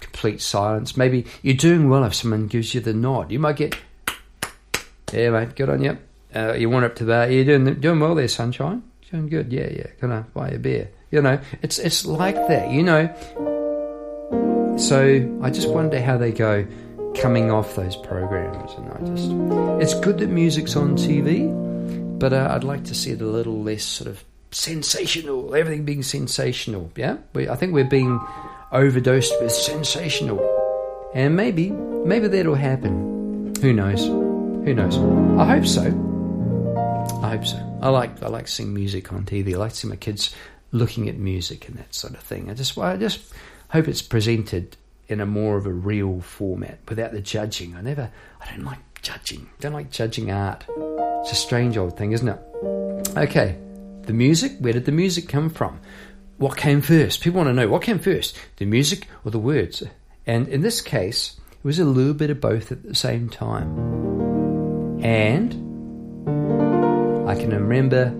complete 0.00 0.40
silence. 0.40 0.96
Maybe 0.96 1.26
you're 1.42 1.56
doing 1.56 1.88
well 1.88 2.04
if 2.04 2.14
someone 2.14 2.46
gives 2.46 2.74
you 2.74 2.80
the 2.80 2.94
nod. 2.94 3.32
You 3.32 3.38
might 3.38 3.56
get, 3.56 3.76
yeah, 5.12 5.30
mate, 5.30 5.56
good 5.56 5.70
on 5.70 5.82
you. 5.82 5.98
Uh, 6.34 6.52
you 6.52 6.68
want 6.68 6.84
up 6.84 6.96
to 6.96 7.04
that. 7.06 7.30
You're 7.30 7.44
doing 7.44 7.80
doing 7.80 8.00
well 8.00 8.14
there, 8.14 8.28
sunshine. 8.28 8.82
Doing 9.10 9.28
good. 9.28 9.52
Yeah, 9.52 9.68
yeah. 9.70 9.86
Gonna 10.00 10.26
buy 10.34 10.48
a 10.48 10.58
beer. 10.58 10.90
You 11.10 11.22
know, 11.22 11.40
it's 11.62 11.78
it's 11.78 12.04
like 12.04 12.34
that. 12.48 12.70
You 12.70 12.82
know. 12.82 13.14
So 14.78 15.38
I 15.42 15.50
just 15.50 15.70
wonder 15.70 16.00
how 16.00 16.18
they 16.18 16.32
go 16.32 16.66
coming 17.16 17.50
off 17.50 17.76
those 17.76 17.96
programs, 17.96 18.72
and 18.74 18.92
I 18.92 19.14
just 19.14 19.30
it's 19.82 19.98
good 20.00 20.18
that 20.18 20.28
music's 20.28 20.76
on 20.76 20.96
TV, 20.96 21.48
but 22.18 22.32
uh, 22.32 22.48
I'd 22.50 22.64
like 22.64 22.84
to 22.84 22.94
see 22.94 23.12
it 23.12 23.20
a 23.20 23.26
little 23.26 23.62
less 23.62 23.84
sort 23.84 24.10
of 24.10 24.24
sensational. 24.50 25.54
Everything 25.54 25.84
being 25.84 26.02
sensational. 26.02 26.90
Yeah, 26.96 27.16
we, 27.34 27.48
I 27.48 27.56
think 27.56 27.72
we're 27.72 27.84
being 27.84 28.20
overdosed 28.72 29.32
with 29.40 29.52
sensational, 29.52 30.40
and 31.14 31.36
maybe 31.36 31.70
maybe 31.70 32.28
that'll 32.28 32.54
happen. 32.54 33.54
Who 33.62 33.72
knows? 33.72 34.04
Who 34.04 34.74
knows? 34.74 34.98
I 35.38 35.44
hope 35.46 35.66
so. 35.66 35.82
I 37.22 37.30
hope 37.30 37.46
so. 37.46 37.78
I 37.80 37.88
like 37.88 38.22
I 38.22 38.28
like 38.28 38.48
seeing 38.48 38.74
music 38.74 39.12
on 39.12 39.24
TV. 39.24 39.54
I 39.54 39.56
like 39.56 39.72
to 39.72 39.76
see 39.76 39.88
my 39.88 39.96
kids 39.96 40.34
looking 40.72 41.08
at 41.08 41.16
music 41.16 41.68
and 41.68 41.76
that 41.78 41.94
sort 41.94 42.14
of 42.14 42.20
thing. 42.20 42.50
I 42.50 42.54
just 42.54 42.76
I 42.78 42.96
just 42.96 43.32
hope 43.70 43.88
it's 43.88 44.02
presented 44.02 44.76
in 45.08 45.20
a 45.20 45.26
more 45.26 45.56
of 45.56 45.66
a 45.66 45.72
real 45.72 46.20
format 46.20 46.78
without 46.88 47.12
the 47.12 47.20
judging. 47.20 47.76
I 47.76 47.80
never 47.80 48.10
I 48.40 48.50
don't 48.50 48.64
like 48.64 48.78
judging. 49.02 49.48
Don't 49.60 49.72
like 49.72 49.90
judging 49.90 50.30
art. 50.30 50.64
It's 51.20 51.32
a 51.32 51.36
strange 51.36 51.76
old 51.76 51.96
thing, 51.96 52.12
isn't 52.12 52.28
it? 52.28 52.40
Okay. 53.16 53.56
The 54.02 54.12
music, 54.12 54.56
where 54.60 54.72
did 54.72 54.84
the 54.84 54.92
music 54.92 55.28
come 55.28 55.50
from? 55.50 55.80
What 56.38 56.56
came 56.56 56.80
first? 56.80 57.22
People 57.22 57.38
want 57.38 57.48
to 57.48 57.54
know 57.54 57.68
what 57.68 57.82
came 57.82 57.98
first, 57.98 58.36
the 58.58 58.66
music 58.66 59.08
or 59.24 59.30
the 59.30 59.38
words? 59.38 59.82
And 60.26 60.46
in 60.48 60.60
this 60.60 60.80
case, 60.80 61.40
it 61.50 61.64
was 61.64 61.78
a 61.78 61.84
little 61.84 62.14
bit 62.14 62.30
of 62.30 62.40
both 62.40 62.70
at 62.70 62.82
the 62.82 62.94
same 62.94 63.28
time. 63.28 63.76
And 65.02 65.52
I 67.28 67.34
can 67.34 67.50
remember 67.50 68.14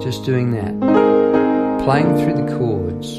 just 0.00 0.24
doing 0.24 0.52
that, 0.52 0.72
playing 1.84 2.16
through 2.18 2.34
the 2.34 2.56
chords, 2.56 3.18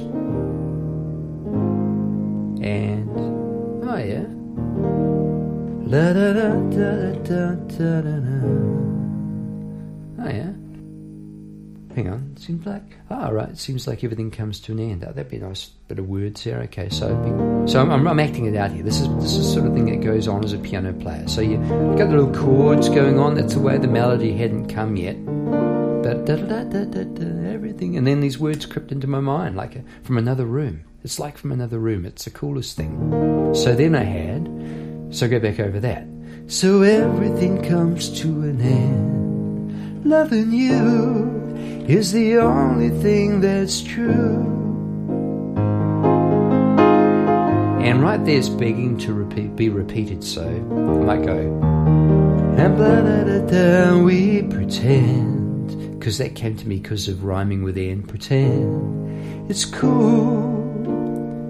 and 2.63 3.09
oh 3.87 3.97
yeah, 3.97 4.25
la 5.85 6.13
da 6.13 6.33
da 6.33 6.53
da 6.69 7.11
da 7.27 7.55
da 7.55 8.01
da 8.01 8.19
da. 8.19 8.39
Oh 10.21 10.29
yeah. 10.29 10.53
Hang 11.95 12.07
on, 12.07 12.37
seems 12.37 12.65
like 12.65 12.83
ah 13.09 13.27
oh, 13.27 13.33
right. 13.33 13.57
Seems 13.57 13.87
like 13.87 14.03
everything 14.03 14.31
comes 14.31 14.59
to 14.61 14.71
an 14.71 14.79
end. 14.79 15.03
Oh, 15.03 15.11
that'd 15.11 15.29
be 15.29 15.37
a 15.37 15.41
nice 15.41 15.65
bit 15.87 15.99
of 15.99 16.07
words 16.07 16.43
there. 16.43 16.59
Okay, 16.61 16.87
so 16.89 17.13
be, 17.15 17.69
so 17.69 17.81
I'm, 17.81 18.07
I'm, 18.07 18.19
acting 18.19 18.45
it 18.45 18.55
out 18.55 18.71
here. 18.71 18.83
This 18.83 19.01
is 19.01 19.09
this 19.15 19.33
is 19.33 19.51
sort 19.51 19.65
of 19.65 19.73
thing 19.73 19.85
that 19.87 20.01
goes 20.01 20.27
on 20.27 20.45
as 20.45 20.53
a 20.53 20.59
piano 20.59 20.93
player. 20.93 21.27
So 21.27 21.41
you 21.41 21.57
got 21.57 22.09
the 22.09 22.15
little 22.15 22.33
chords 22.33 22.87
going 22.87 23.19
on. 23.19 23.35
That's 23.35 23.55
the 23.55 23.59
way 23.59 23.77
the 23.77 23.87
melody 23.87 24.37
hadn't 24.37 24.67
come 24.67 24.95
yet. 24.95 25.17
Da 26.25 26.35
da 26.35 26.63
da 26.63 26.85
da 26.85 27.03
da 27.03 27.49
everything, 27.49 27.97
and 27.97 28.05
then 28.05 28.19
these 28.19 28.37
words 28.37 28.65
crept 28.65 28.91
into 28.91 29.07
my 29.07 29.19
mind 29.19 29.55
like 29.55 29.75
a, 29.75 29.83
from 30.03 30.17
another 30.17 30.45
room. 30.45 30.83
It's 31.03 31.19
like 31.19 31.37
from 31.37 31.51
another 31.51 31.79
room. 31.79 32.05
It's 32.05 32.25
the 32.25 32.29
coolest 32.31 32.75
thing. 32.75 33.53
So 33.55 33.73
then 33.73 33.95
I 33.95 34.03
had. 34.03 34.47
So 35.11 35.27
go 35.27 35.39
back 35.39 35.59
over 35.59 35.79
that. 35.79 36.05
So 36.47 36.81
everything 36.81 37.63
comes 37.63 38.09
to 38.21 38.27
an 38.27 38.61
end. 38.61 40.05
Loving 40.05 40.51
you 40.51 41.85
is 41.87 42.11
the 42.11 42.37
only 42.37 42.89
thing 43.01 43.41
that's 43.41 43.81
true. 43.81 44.45
And 47.81 48.03
right 48.03 48.23
there's 48.23 48.49
begging 48.49 48.97
to 48.99 49.13
repeat, 49.13 49.55
be 49.55 49.69
repeated, 49.69 50.23
so 50.23 50.43
I 50.43 51.05
might 51.05 51.25
go. 51.25 51.37
And 52.57 52.77
da 52.77 53.01
da 53.01 53.39
da, 53.47 53.97
we 54.03 54.43
pretend, 54.43 55.38
because 55.99 56.17
that 56.17 56.35
came 56.35 56.55
to 56.57 56.67
me 56.67 56.77
because 56.77 57.07
of 57.07 57.23
rhyming 57.23 57.63
with 57.63 57.77
and 57.77 58.07
pretend. 58.07 59.49
It's 59.49 59.65
cool. 59.65 60.55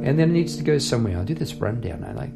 And 0.03 0.17
then 0.17 0.31
it 0.31 0.33
needs 0.33 0.57
to 0.57 0.63
go 0.63 0.77
somewhere. 0.77 1.17
I'll 1.17 1.25
do 1.25 1.35
this 1.35 1.53
rundown, 1.53 2.03
I 2.03 2.13
like. 2.13 2.33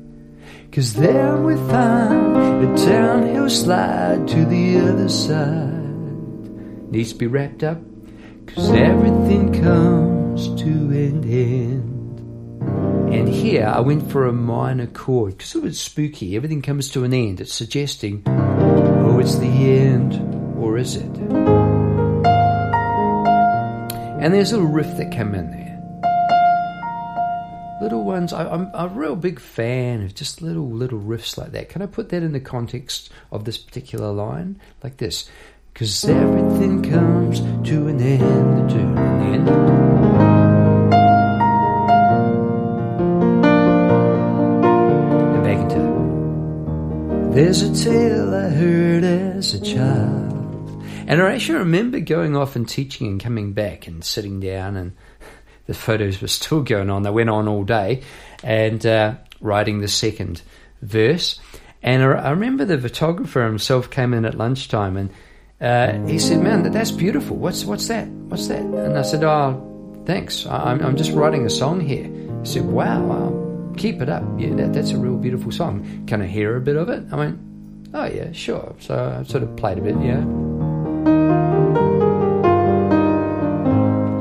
Cause 0.72 0.94
there 0.94 1.38
we 1.38 1.56
find 1.56 2.66
a 2.66 2.86
downhill 2.86 3.50
slide 3.50 4.28
to 4.28 4.46
the 4.46 4.80
other 4.80 5.10
side. 5.10 5.84
Needs 6.92 7.14
to 7.14 7.18
be 7.18 7.28
wrapped 7.28 7.64
up 7.64 7.80
Cause 8.48 8.70
everything 8.72 9.52
comes 9.64 10.48
to 10.62 10.70
an 10.70 11.24
end. 11.24 12.20
And 13.14 13.28
here 13.28 13.66
I 13.66 13.80
went 13.80 14.12
for 14.12 14.28
a 14.28 14.34
minor 14.34 14.86
chord 14.86 15.38
because 15.38 15.56
it 15.56 15.64
was 15.64 15.80
spooky. 15.80 16.36
Everything 16.36 16.62
comes 16.62 16.90
to 16.92 17.04
an 17.04 17.14
end. 17.14 17.42
It's 17.42 17.54
suggesting, 17.54 18.22
oh, 18.28 19.20
it's 19.20 19.38
the 19.38 19.48
end, 19.48 20.14
or 20.58 20.78
is 20.78 20.98
it? 20.98 21.33
And 24.24 24.34
there's 24.34 24.54
a 24.54 24.56
little 24.56 24.72
riff 24.72 24.96
that 24.96 25.12
came 25.12 25.36
in 25.36 25.52
there. 25.52 25.78
Little 27.82 28.06
ones, 28.06 28.32
I, 28.32 28.48
I'm 28.50 28.72
a 28.74 28.88
real 28.88 29.18
big 29.18 29.38
fan 29.38 30.02
of 30.02 30.16
just 30.16 30.42
little, 30.42 30.72
little 30.72 31.02
riffs 31.02 31.38
like 31.38 31.52
that. 31.52 31.68
Can 31.68 31.82
I 31.82 31.88
put 31.88 32.08
that 32.08 32.24
in 32.24 32.32
the 32.32 32.40
context 32.40 33.10
of 33.34 33.44
this 33.44 33.58
particular 33.58 34.14
line? 34.14 34.62
Like 34.82 34.96
this. 34.96 35.30
Cause 35.76 36.06
everything 36.06 36.84
comes 36.90 37.42
to 37.68 37.88
an 37.88 38.00
end, 38.00 38.70
to 38.70 38.78
an 38.78 39.34
end. 39.34 39.50
And 45.34 45.44
back 45.44 45.60
into 45.70 45.82
it. 47.28 47.34
There's 47.36 47.62
a 47.62 47.76
tale 47.76 48.34
I 48.34 48.48
heard 48.48 49.04
as 49.04 49.54
a 49.54 49.60
child. 49.60 50.33
And 51.08 51.22
I 51.22 51.34
actually 51.34 51.60
remember 51.60 52.00
going 52.00 52.36
off 52.36 52.56
and 52.56 52.68
teaching 52.68 53.08
and 53.08 53.22
coming 53.22 53.54
back 53.54 53.88
and 53.88 54.04
sitting 54.04 54.40
down 54.40 54.76
and 54.78 54.94
the 55.68 55.74
photos 55.74 56.22
were 56.22 56.28
still 56.28 56.62
going 56.62 56.90
on. 56.90 57.04
They 57.04 57.10
went 57.10 57.30
on 57.30 57.48
all 57.48 57.64
day 57.64 58.04
and 58.44 58.86
uh, 58.86 59.16
writing 59.42 59.80
the 59.80 59.88
second 59.88 60.42
verse. 60.82 61.40
And 61.82 62.02
I 62.02 62.30
remember 62.30 62.64
the 62.66 62.78
photographer 62.78 63.46
himself 63.46 63.90
came 63.90 64.14
in 64.14 64.26
at 64.26 64.36
lunchtime 64.36 64.96
and 64.96 65.10
uh, 65.64 66.06
he 66.08 66.20
said, 66.20 66.42
"Man, 66.42 66.70
that's 66.72 66.92
beautiful. 66.92 67.38
What's 67.38 67.64
what's 67.64 67.88
that? 67.88 68.08
What's 68.08 68.48
that?" 68.48 68.60
And 68.60 68.98
I 68.98 69.02
said, 69.02 69.24
"Oh, 69.24 70.04
thanks. 70.06 70.46
I'm 70.46 70.82
I'm 70.84 70.98
just 70.98 71.12
writing 71.14 71.46
a 71.46 71.50
song 71.50 71.80
here." 71.80 72.04
He 72.04 72.46
said, 72.46 72.66
"Wow, 72.66 73.72
keep 73.78 74.02
it 74.02 74.10
up. 74.10 74.24
Yeah, 74.38 74.54
that, 74.56 74.74
that's 74.74 74.92
a 74.92 74.98
real 74.98 75.16
beautiful 75.16 75.54
song. 75.54 76.06
Can 76.06 76.22
I 76.22 76.28
hear 76.28 76.58
a 76.58 76.62
bit 76.62 76.76
of 76.76 76.90
it?" 76.90 77.06
I 77.14 77.16
went, 77.16 77.40
"Oh 77.94 78.06
yeah, 78.06 78.34
sure." 78.34 78.76
So 78.80 79.20
I 79.20 79.24
sort 79.24 79.44
of 79.44 79.56
played 79.56 79.78
a 79.78 79.82
bit. 79.82 79.96
Yeah. 80.02 80.26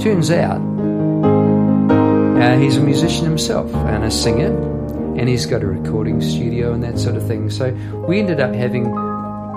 Turns 0.03 0.33
out, 0.33 0.61
uh, 2.43 2.59
he's 2.59 2.77
a 2.77 2.81
musician 2.81 3.25
himself 3.25 3.73
and 3.73 4.03
a 4.03 4.11
singer, 4.11 4.51
and 5.17 5.29
he's 5.29 5.47
got 5.47 5.63
a 5.63 5.67
recording 5.69 6.21
studio 6.21 6.73
and 6.73 6.83
that 6.83 6.99
sort 6.99 7.15
of 7.15 7.25
thing. 7.25 7.49
So 7.51 7.71
we 8.09 8.19
ended 8.19 8.41
up 8.41 8.53
having 8.53 8.91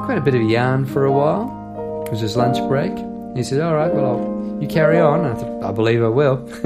quite 0.06 0.20
a 0.20 0.22
bit 0.22 0.36
of 0.36 0.44
yarn 0.44 0.86
for 0.86 1.06
a 1.06 1.12
while. 1.12 2.04
It 2.06 2.12
was 2.12 2.20
his 2.20 2.38
lunch 2.38 2.60
break. 2.68 2.96
He 3.36 3.42
said, 3.42 3.60
All 3.60 3.74
right, 3.74 3.92
well, 3.92 4.06
I'll, 4.06 4.62
you 4.62 4.68
carry 4.68 5.00
on. 5.00 5.26
I 5.26 5.34
thought, 5.34 5.64
I 5.64 5.72
believe 5.72 6.04
I 6.04 6.10
will. 6.10 6.48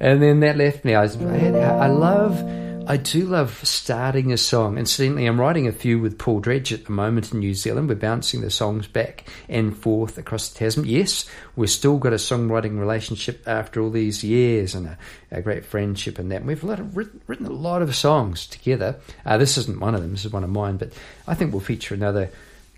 and 0.00 0.22
then 0.22 0.40
that 0.40 0.56
left 0.56 0.82
me. 0.82 0.94
I, 0.94 1.02
was, 1.02 1.20
I, 1.20 1.48
I 1.50 1.88
love, 1.88 2.40
I 2.86 2.98
do 2.98 3.24
love 3.24 3.60
starting 3.64 4.30
a 4.30 4.36
song. 4.36 4.76
Incidentally, 4.76 5.24
I'm 5.24 5.40
writing 5.40 5.66
a 5.66 5.72
few 5.72 5.98
with 5.98 6.18
Paul 6.18 6.40
Dredge 6.40 6.70
at 6.70 6.84
the 6.84 6.92
moment 6.92 7.32
in 7.32 7.38
New 7.38 7.54
Zealand. 7.54 7.88
We're 7.88 7.94
bouncing 7.94 8.42
the 8.42 8.50
songs 8.50 8.86
back 8.86 9.24
and 9.48 9.74
forth 9.74 10.18
across 10.18 10.50
the 10.50 10.58
Tasman. 10.58 10.86
Yes, 10.86 11.24
we've 11.56 11.70
still 11.70 11.96
got 11.96 12.12
a 12.12 12.16
songwriting 12.16 12.78
relationship 12.78 13.42
after 13.46 13.80
all 13.80 13.88
these 13.88 14.22
years 14.22 14.74
and 14.74 14.86
a, 14.86 14.98
a 15.30 15.40
great 15.40 15.64
friendship 15.64 16.18
and 16.18 16.30
that. 16.30 16.44
We've 16.44 16.62
written, 16.62 17.22
written, 17.26 17.46
a 17.46 17.50
lot 17.50 17.80
of 17.80 17.96
songs 17.96 18.46
together. 18.46 18.96
Uh, 19.24 19.38
this 19.38 19.56
isn't 19.56 19.80
one 19.80 19.94
of 19.94 20.02
them, 20.02 20.10
this 20.10 20.26
is 20.26 20.32
one 20.32 20.44
of 20.44 20.50
mine, 20.50 20.76
but 20.76 20.92
I 21.26 21.34
think 21.34 21.52
we'll 21.52 21.60
feature 21.60 21.94
another 21.94 22.28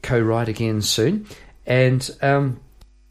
co-write 0.02 0.48
again 0.48 0.82
soon. 0.82 1.26
And 1.66 2.08
um, 2.22 2.60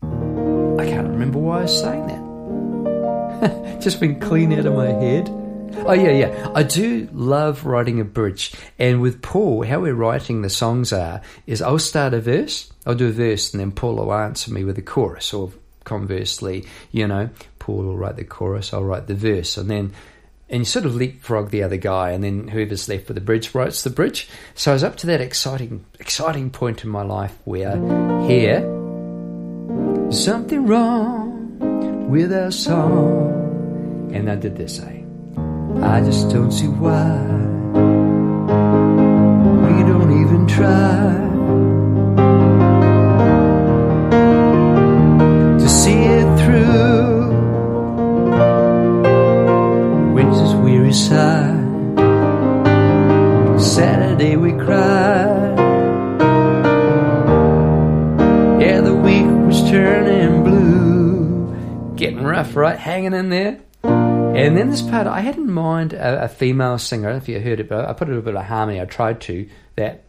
I 0.01 0.85
can't 0.85 1.09
remember 1.09 1.39
why 1.39 1.59
I 1.59 1.61
was 1.63 1.77
saying 1.77 2.07
that. 2.07 3.79
Just 3.81 3.99
been 3.99 4.17
clean 4.21 4.53
out 4.53 4.65
of 4.65 4.75
my 4.75 4.87
head. 4.87 5.44
Oh 5.87 5.93
yeah, 5.93 6.11
yeah. 6.11 6.51
I 6.55 6.63
do 6.63 7.07
love 7.11 7.65
writing 7.65 7.99
a 7.99 8.05
bridge, 8.05 8.53
and 8.79 9.01
with 9.01 9.21
Paul, 9.21 9.63
how 9.63 9.81
we're 9.81 9.93
writing 9.93 10.41
the 10.41 10.49
songs 10.49 10.91
are 10.93 11.21
is 11.45 11.61
I'll 11.61 11.79
start 11.79 12.13
a 12.13 12.21
verse, 12.21 12.71
I'll 12.85 12.95
do 12.95 13.09
a 13.09 13.11
verse, 13.11 13.53
and 13.53 13.59
then 13.59 13.71
Paul 13.71 13.95
will 13.95 14.13
answer 14.13 14.51
me 14.51 14.63
with 14.63 14.77
a 14.77 14.81
chorus, 14.81 15.33
or 15.33 15.51
conversely, 15.83 16.65
you 16.91 17.07
know, 17.07 17.29
Paul 17.59 17.83
will 17.83 17.97
write 17.97 18.15
the 18.15 18.23
chorus, 18.23 18.73
I'll 18.73 18.83
write 18.83 19.07
the 19.07 19.15
verse, 19.15 19.57
and 19.57 19.69
then 19.69 19.93
and 20.49 20.59
you 20.59 20.65
sort 20.65 20.85
of 20.85 20.95
leapfrog 20.95 21.49
the 21.49 21.63
other 21.63 21.77
guy, 21.77 22.11
and 22.11 22.23
then 22.23 22.47
whoever's 22.47 22.87
left 22.87 23.07
with 23.07 23.15
the 23.15 23.21
bridge 23.21 23.55
writes 23.55 23.83
the 23.83 23.89
bridge. 23.89 24.29
So 24.53 24.71
I 24.71 24.73
was 24.73 24.83
up 24.83 24.95
to 24.97 25.07
that 25.07 25.21
exciting, 25.21 25.85
exciting 25.99 26.51
point 26.51 26.83
in 26.83 26.89
my 26.89 27.01
life 27.01 27.35
where 27.45 27.75
here, 28.27 28.61
something 30.11 30.67
wrong 30.67 32.09
with 32.09 32.31
our 32.31 32.51
song, 32.51 34.11
and 34.13 34.29
I 34.29 34.35
did 34.35 34.55
this. 34.55 34.79
Eh? 34.79 35.04
I 35.83 36.01
just 36.01 36.29
don't 36.29 36.51
see 36.51 36.67
why 36.67 37.17
we 39.65 39.83
don't 39.83 40.21
even 40.21 40.47
try 40.47 41.13
to 45.59 45.69
see 45.69 45.91
it 45.91 46.39
through. 46.39 47.31
Winter's 50.13 50.55
weary 50.55 50.93
sigh. 50.93 51.53
Saturday 53.57 54.35
we 54.35 54.51
cried. 54.53 55.55
Yeah, 58.61 58.81
the 58.81 58.95
week 58.95 59.25
was 59.45 59.61
turning 59.69 60.43
blue. 60.43 61.95
Getting 61.95 62.23
rough, 62.23 62.55
right? 62.55 62.77
Hanging 62.79 63.13
in 63.13 63.29
there. 63.29 63.59
And 64.35 64.57
then 64.57 64.63
um, 64.63 64.69
this 64.69 64.81
part, 64.81 65.07
I 65.07 65.21
had 65.21 65.37
in 65.37 65.49
mind 65.49 65.93
a, 65.93 66.25
a 66.25 66.27
female 66.27 66.77
singer. 66.77 67.07
I 67.07 67.11
don't 67.13 67.19
know 67.19 67.23
if 67.23 67.29
you 67.29 67.39
heard 67.39 67.61
it, 67.61 67.69
but 67.69 67.87
I 67.87 67.93
put 67.93 68.09
a 68.09 68.11
little 68.11 68.21
bit 68.21 68.35
of 68.35 68.43
harmony. 68.43 68.81
I 68.81 68.85
tried 68.85 69.21
to. 69.21 69.47
That. 69.77 70.03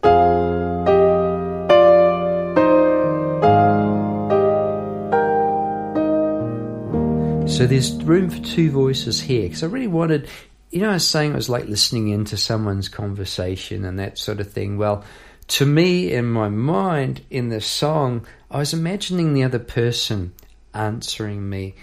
So 7.49 7.65
there's 7.65 7.93
room 8.03 8.29
for 8.29 8.43
two 8.43 8.69
voices 8.69 9.21
here 9.21 9.43
because 9.43 9.63
I 9.63 9.67
really 9.67 9.87
wanted, 9.87 10.27
you 10.71 10.81
know, 10.81 10.89
I 10.89 10.95
was 10.95 11.07
saying 11.07 11.31
it 11.31 11.35
was 11.35 11.47
like 11.47 11.67
listening 11.67 12.09
into 12.09 12.35
someone's 12.35 12.89
conversation 12.89 13.85
and 13.85 13.97
that 13.97 14.17
sort 14.17 14.41
of 14.41 14.51
thing. 14.51 14.77
Well, 14.77 15.05
to 15.47 15.65
me, 15.65 16.11
in 16.11 16.25
my 16.25 16.49
mind, 16.49 17.21
in 17.29 17.47
the 17.47 17.61
song, 17.61 18.27
I 18.51 18.57
was 18.57 18.73
imagining 18.73 19.33
the 19.33 19.45
other 19.45 19.59
person 19.59 20.33
answering 20.73 21.49
me 21.49 21.75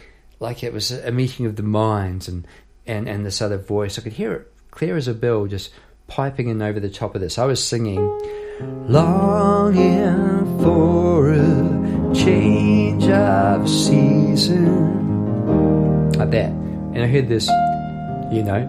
like 0.45 0.63
it 0.63 0.73
was 0.75 0.93
a 0.93 1.11
meeting 1.11 1.47
of 1.47 1.57
the 1.57 1.63
minds 1.63 2.29
and, 2.29 2.47
and, 2.87 3.09
and 3.09 3.25
this 3.25 3.41
other 3.41 3.57
voice. 3.57 3.99
I 3.99 4.03
could 4.03 4.13
hear 4.13 4.33
it 4.35 4.53
clear 4.71 4.95
as 4.97 5.09
a 5.09 5.15
bell 5.15 5.47
just 5.47 5.73
piping 6.07 6.49
in 6.49 6.61
over 6.61 6.79
the 6.79 6.91
top 6.91 7.15
of 7.15 7.23
this. 7.23 7.39
I 7.39 7.47
was 7.47 7.67
singing, 7.67 8.07
Longing 8.87 10.61
for 10.63 11.31
a 11.31 12.15
change 12.15 13.09
of 13.09 13.69
season. 13.69 14.63
like 16.13 16.31
that. 16.31 16.51
And 16.51 16.99
I 16.99 17.07
heard 17.07 17.27
this, 17.29 17.49
you 18.31 18.43
know, 18.43 18.69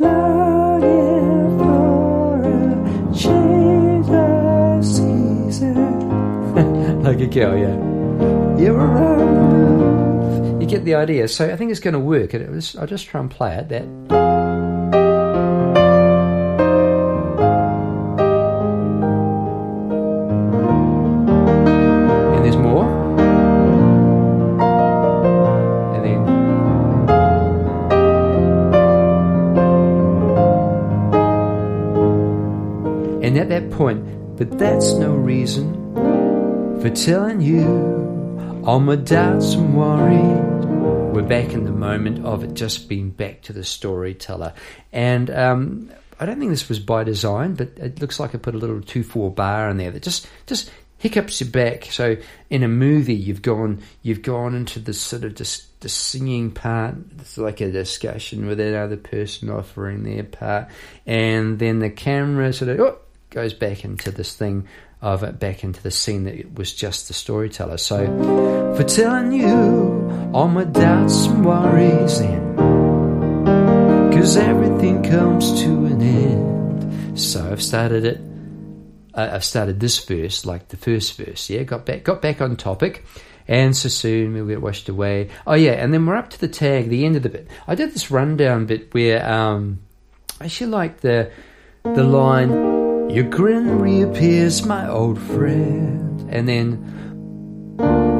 Longing 0.00 1.58
for 1.58 2.42
a 2.42 3.14
change 3.14 4.10
of 4.10 4.84
season. 4.84 5.84
like 7.04 7.20
a 7.20 7.26
girl, 7.26 7.56
yeah. 7.56 7.89
You're 8.60 8.76
around. 8.76 10.60
You 10.60 10.66
get 10.66 10.84
the 10.84 10.94
idea. 10.94 11.26
So 11.28 11.50
I 11.50 11.56
think 11.56 11.70
it's 11.70 11.80
going 11.80 11.94
to 11.94 12.00
work. 12.00 12.34
It 12.34 12.50
was, 12.50 12.76
I'll 12.76 12.86
just 12.86 13.06
try 13.06 13.20
and 13.20 13.30
play 13.30 13.56
it. 13.56 13.68
That. 13.70 13.84
And 22.34 22.44
there's 22.44 22.56
more. 22.56 22.84
And 25.94 26.04
then. 26.04 26.20
And 33.24 33.38
at 33.38 33.48
that 33.48 33.70
point, 33.70 34.04
but 34.36 34.58
that's 34.58 34.92
no 34.92 35.14
reason 35.14 35.74
for 36.82 36.90
telling 36.90 37.40
you 37.40 37.89
all 38.64 38.78
my 38.78 38.96
doubts 38.96 39.54
and 39.54 39.74
worries. 39.74 40.66
We're 41.14 41.22
back 41.22 41.52
in 41.52 41.64
the 41.64 41.70
moment 41.70 42.24
of 42.26 42.44
it 42.44 42.54
just 42.54 42.88
being 42.88 43.10
back 43.10 43.42
to 43.42 43.52
the 43.52 43.64
storyteller. 43.64 44.52
And 44.92 45.30
um, 45.30 45.90
I 46.18 46.26
don't 46.26 46.38
think 46.38 46.50
this 46.50 46.68
was 46.68 46.78
by 46.78 47.04
design, 47.04 47.54
but 47.54 47.78
it 47.78 48.00
looks 48.00 48.20
like 48.20 48.34
I 48.34 48.38
put 48.38 48.54
a 48.54 48.58
little 48.58 48.82
2 48.82 49.02
4 49.02 49.30
bar 49.30 49.70
in 49.70 49.78
there 49.78 49.90
that 49.90 50.02
just, 50.02 50.28
just 50.46 50.70
hiccups 50.98 51.40
you 51.40 51.46
back. 51.46 51.86
So 51.86 52.18
in 52.50 52.62
a 52.62 52.68
movie, 52.68 53.14
you've 53.14 53.42
gone, 53.42 53.82
you've 54.02 54.22
gone 54.22 54.54
into 54.54 54.78
this 54.78 55.00
sort 55.00 55.24
of 55.24 55.34
just 55.34 55.80
the 55.80 55.88
singing 55.88 56.50
part. 56.50 56.96
It's 57.18 57.38
like 57.38 57.62
a 57.62 57.72
discussion 57.72 58.46
with 58.46 58.60
another 58.60 58.98
person 58.98 59.48
offering 59.48 60.02
their 60.02 60.24
part. 60.24 60.68
And 61.06 61.58
then 61.58 61.78
the 61.78 61.90
camera 61.90 62.52
sort 62.52 62.72
of 62.72 62.80
oh, 62.80 62.98
goes 63.30 63.54
back 63.54 63.84
into 63.84 64.10
this 64.10 64.36
thing 64.36 64.68
of 65.02 65.22
it 65.22 65.38
back 65.38 65.64
into 65.64 65.82
the 65.82 65.90
scene 65.90 66.24
that 66.24 66.34
it 66.34 66.54
was 66.54 66.72
just 66.72 67.08
the 67.08 67.14
storyteller. 67.14 67.78
So, 67.78 68.06
for 68.76 68.84
telling 68.84 69.32
you 69.32 70.30
all 70.32 70.48
my 70.48 70.64
doubts 70.64 71.26
and 71.26 71.44
worries, 71.44 72.18
and 72.20 72.56
cause 74.12 74.36
everything 74.36 75.02
comes 75.02 75.62
to 75.62 75.86
an 75.86 76.02
end. 76.02 77.18
So 77.18 77.50
I've 77.50 77.62
started 77.62 78.04
it. 78.04 78.20
Uh, 79.14 79.30
I've 79.32 79.44
started 79.44 79.80
this 79.80 80.04
verse 80.04 80.44
like 80.46 80.68
the 80.68 80.76
first 80.76 81.16
verse. 81.16 81.50
Yeah, 81.50 81.62
got 81.62 81.86
back, 81.86 82.04
got 82.04 82.22
back 82.22 82.40
on 82.40 82.56
topic. 82.56 83.04
And 83.48 83.76
so 83.76 83.88
soon 83.88 84.34
we'll 84.34 84.46
get 84.46 84.62
washed 84.62 84.88
away. 84.88 85.30
Oh 85.46 85.54
yeah, 85.54 85.72
and 85.72 85.92
then 85.92 86.06
we're 86.06 86.14
up 86.14 86.30
to 86.30 86.40
the 86.40 86.48
tag, 86.48 86.88
the 86.88 87.04
end 87.04 87.16
of 87.16 87.22
the 87.22 87.28
bit. 87.28 87.48
I 87.66 87.74
did 87.74 87.92
this 87.92 88.10
rundown 88.10 88.66
bit 88.66 88.94
where 88.94 89.28
um, 89.28 89.80
I 90.40 90.44
actually 90.44 90.70
like 90.70 91.00
the 91.00 91.32
the 91.82 92.04
line 92.04 92.79
your 93.14 93.24
grin 93.24 93.80
reappears, 93.80 94.64
my 94.64 94.88
old 94.88 95.20
friend. 95.20 96.20
And 96.30 96.48
then, 96.48 96.74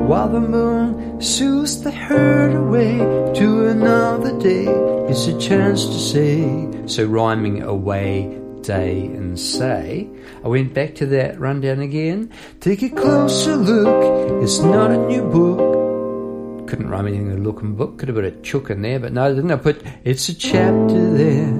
while 0.09 0.29
the 0.29 0.41
moon 0.41 1.21
soothes 1.21 1.83
the 1.83 1.93
herd 1.93 2.55
away 2.55 2.99
to 3.39 3.69
another 3.69 4.39
day, 4.41 4.67
it's 5.09 5.27
a 5.29 5.39
chance 5.39 5.87
to 5.87 5.99
say. 5.99 6.69
So, 6.87 7.07
rhyming 7.07 7.63
away, 7.63 8.37
day, 8.63 9.07
and 9.07 9.39
say. 9.39 10.09
I 10.45 10.49
went 10.49 10.75
back 10.75 10.97
to 10.97 11.07
that 11.07 11.39
rundown 11.39 11.81
again. 11.81 12.33
Take 12.61 12.83
a 12.83 12.89
closer 12.89 13.57
look, 13.57 14.43
it's 14.43 14.59
not 14.59 14.91
a 14.91 14.99
new 14.99 15.23
book. 15.23 16.69
Couldn't 16.69 16.89
rhyme 16.89 17.07
anything 17.07 17.29
with 17.29 17.41
look 17.41 17.63
and 17.63 17.77
book. 17.77 17.99
Could 17.99 18.09
have 18.09 18.17
put 18.17 18.25
a 18.25 18.31
chook 18.43 18.71
in 18.71 18.83
there, 18.83 18.99
but 18.99 19.13
no, 19.13 19.35
didn't. 19.35 19.51
I 19.51 19.57
put 19.57 19.83
it's 20.05 20.29
a 20.29 20.35
chapter 20.35 21.11
there? 21.15 21.51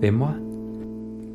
Then 0.00 0.18
what? 0.18 0.51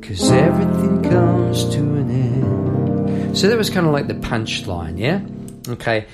Cause 0.02 0.30
everything 0.30 1.02
comes 1.02 1.64
to 1.74 1.78
an 1.78 2.10
end. 2.10 3.36
So 3.36 3.48
that 3.48 3.58
was 3.58 3.70
kind 3.70 3.86
of 3.86 3.92
like 3.92 4.06
the 4.06 4.14
punchline, 4.14 4.98
yeah? 4.98 5.20
Okay. 5.72 6.06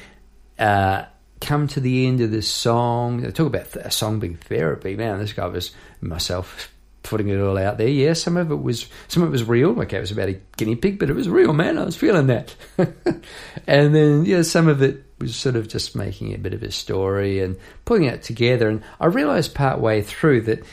Uh, 0.59 1.05
come 1.41 1.69
to 1.69 1.81
the 1.81 2.07
end 2.07 2.21
of 2.21 2.31
this 2.31 2.49
song. 2.49 3.31
Talk 3.33 3.47
about 3.47 3.77
a 3.77 3.91
song 3.91 4.19
being 4.19 4.37
therapy. 4.37 4.97
Man, 4.97 5.19
this 5.19 5.33
guy 5.33 5.47
was 5.47 5.73
myself 6.01 6.73
putting 7.03 7.29
it 7.29 7.39
all 7.39 7.57
out 7.57 7.79
there. 7.79 7.89
Yeah, 7.89 8.15
some 8.15 8.37
of 8.37 8.51
it 8.51 8.61
was 8.61 8.87
some 9.09 9.23
of 9.23 9.29
it 9.29 9.33
was 9.33 9.45
real. 9.45 9.79
Okay, 9.83 9.99
it 9.99 10.01
was 10.01 10.11
about 10.11 10.29
a 10.29 10.41
guinea 10.57 10.75
pig, 10.75 10.99
but 10.99 11.11
it 11.11 11.15
was 11.15 11.29
real, 11.29 11.53
man. 11.53 11.79
I 11.79 11.85
was 11.85 11.97
feeling 11.97 12.27
that. 12.27 12.57
and 13.67 13.95
then 13.95 14.25
yeah, 14.25 14.43
some 14.43 14.67
of 14.67 14.83
it 14.83 15.05
was 15.19 15.37
sort 15.37 15.55
of 15.55 15.69
just 15.69 15.95
making 15.95 16.35
a 16.35 16.39
bit 16.39 16.55
of 16.55 16.63
a 16.63 16.73
story 16.73 17.41
and 17.41 17.57
putting 17.85 18.07
it 18.07 18.23
together. 18.23 18.69
And 18.69 18.83
I 18.99 19.07
realized 19.07 19.55
part 19.55 19.79
way 19.79 20.03
through 20.03 20.43
that 20.43 20.65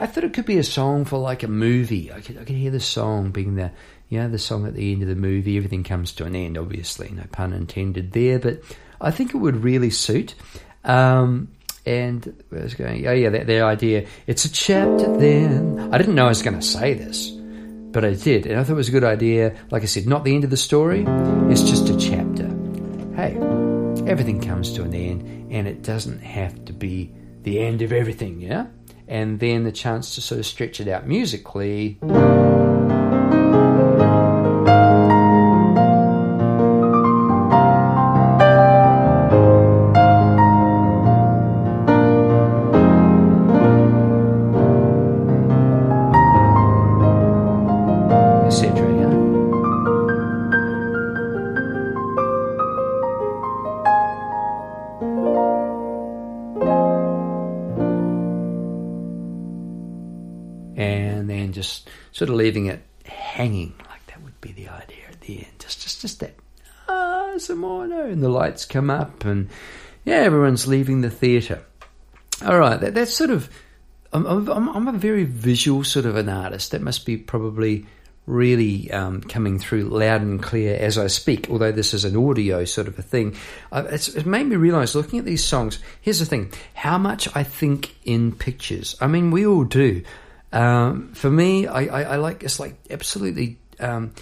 I 0.00 0.06
thought 0.06 0.24
it 0.24 0.32
could 0.32 0.46
be 0.46 0.58
a 0.58 0.64
song 0.64 1.04
for 1.04 1.18
like 1.18 1.42
a 1.42 1.48
movie. 1.48 2.12
I 2.12 2.20
could 2.20 2.38
I 2.38 2.44
could 2.44 2.56
hear 2.56 2.70
the 2.70 2.80
song 2.80 3.30
being 3.30 3.56
the 3.56 3.70
you 4.08 4.18
know 4.18 4.28
the 4.28 4.38
song 4.38 4.66
at 4.66 4.74
the 4.74 4.92
end 4.92 5.02
of 5.02 5.08
the 5.08 5.14
movie. 5.14 5.56
Everything 5.56 5.84
comes 5.84 6.12
to 6.12 6.24
an 6.24 6.36
end, 6.36 6.58
obviously, 6.58 7.10
no 7.10 7.24
pun 7.32 7.52
intended 7.52 8.12
there. 8.12 8.38
But 8.38 8.62
I 9.00 9.10
think 9.10 9.34
it 9.34 9.38
would 9.38 9.64
really 9.64 9.90
suit. 9.90 10.34
Um, 10.84 11.48
and 11.86 12.42
I 12.52 12.62
was 12.62 12.74
going, 12.74 13.06
oh 13.06 13.12
yeah, 13.12 13.30
that, 13.30 13.46
that 13.46 13.62
idea. 13.62 14.06
It's 14.26 14.44
a 14.44 14.52
chapter 14.52 15.16
then. 15.16 15.92
I 15.92 15.98
didn't 15.98 16.14
know 16.14 16.26
I 16.26 16.28
was 16.28 16.42
going 16.42 16.58
to 16.58 16.66
say 16.66 16.94
this, 16.94 17.30
but 17.30 18.04
I 18.04 18.14
did, 18.14 18.46
and 18.46 18.60
I 18.60 18.64
thought 18.64 18.74
it 18.74 18.76
was 18.76 18.88
a 18.88 18.92
good 18.92 19.04
idea. 19.04 19.56
Like 19.70 19.82
I 19.82 19.86
said, 19.86 20.06
not 20.06 20.24
the 20.24 20.34
end 20.34 20.44
of 20.44 20.50
the 20.50 20.56
story. 20.56 21.04
It's 21.50 21.62
just 21.62 21.88
a 21.88 21.96
chapter. 21.96 22.46
Hey, 23.16 23.34
everything 24.08 24.40
comes 24.40 24.72
to 24.74 24.82
an 24.82 24.94
end, 24.94 25.52
and 25.52 25.66
it 25.66 25.82
doesn't 25.82 26.20
have 26.20 26.64
to 26.66 26.72
be 26.72 27.12
the 27.42 27.60
end 27.60 27.82
of 27.82 27.92
everything. 27.92 28.40
Yeah 28.40 28.66
and 29.10 29.40
then 29.40 29.64
the 29.64 29.72
chance 29.72 30.14
to 30.14 30.22
sort 30.22 30.38
of 30.38 30.46
stretch 30.46 30.80
it 30.80 30.88
out 30.88 31.06
musically. 31.06 31.98
Sort 62.20 62.28
of 62.28 62.36
leaving 62.36 62.66
it 62.66 62.82
hanging 63.06 63.72
like 63.88 64.04
that 64.08 64.22
would 64.22 64.38
be 64.42 64.52
the 64.52 64.68
idea 64.68 65.04
at 65.08 65.22
the 65.22 65.38
end. 65.38 65.58
Just, 65.58 65.80
just, 65.80 66.02
just 66.02 66.20
that. 66.20 66.34
Ah, 66.86 67.32
some 67.38 67.60
more, 67.60 67.86
no. 67.86 68.04
And 68.04 68.22
the 68.22 68.28
lights 68.28 68.66
come 68.66 68.90
up, 68.90 69.24
and 69.24 69.48
yeah, 70.04 70.16
everyone's 70.16 70.66
leaving 70.66 71.00
the 71.00 71.08
theatre. 71.08 71.62
All 72.44 72.58
right, 72.58 72.78
that, 72.78 72.92
that's 72.92 73.14
sort 73.14 73.30
of. 73.30 73.48
I'm, 74.12 74.26
I'm, 74.26 74.68
I'm 74.68 74.88
a 74.88 74.92
very 74.92 75.24
visual 75.24 75.82
sort 75.82 76.04
of 76.04 76.16
an 76.16 76.28
artist. 76.28 76.72
That 76.72 76.82
must 76.82 77.06
be 77.06 77.16
probably 77.16 77.86
really 78.26 78.90
um, 78.90 79.22
coming 79.22 79.58
through 79.58 79.84
loud 79.84 80.20
and 80.20 80.42
clear 80.42 80.76
as 80.76 80.98
I 80.98 81.06
speak, 81.06 81.48
although 81.48 81.72
this 81.72 81.94
is 81.94 82.04
an 82.04 82.18
audio 82.18 82.66
sort 82.66 82.86
of 82.86 82.98
a 82.98 83.02
thing. 83.02 83.34
It's, 83.72 84.08
it 84.08 84.26
made 84.26 84.46
me 84.46 84.56
realize 84.56 84.94
looking 84.94 85.20
at 85.20 85.24
these 85.24 85.42
songs, 85.42 85.78
here's 86.02 86.18
the 86.18 86.26
thing 86.26 86.52
how 86.74 86.98
much 86.98 87.34
I 87.34 87.44
think 87.44 87.94
in 88.04 88.32
pictures. 88.32 88.94
I 89.00 89.06
mean, 89.06 89.30
we 89.30 89.46
all 89.46 89.64
do. 89.64 90.02
Um, 90.52 91.12
for 91.14 91.30
me, 91.30 91.66
I, 91.66 91.84
I, 91.84 92.02
I, 92.02 92.16
like 92.16 92.42
it's 92.42 92.58
like 92.58 92.76
absolutely. 92.90 93.58
Um, 93.78 94.12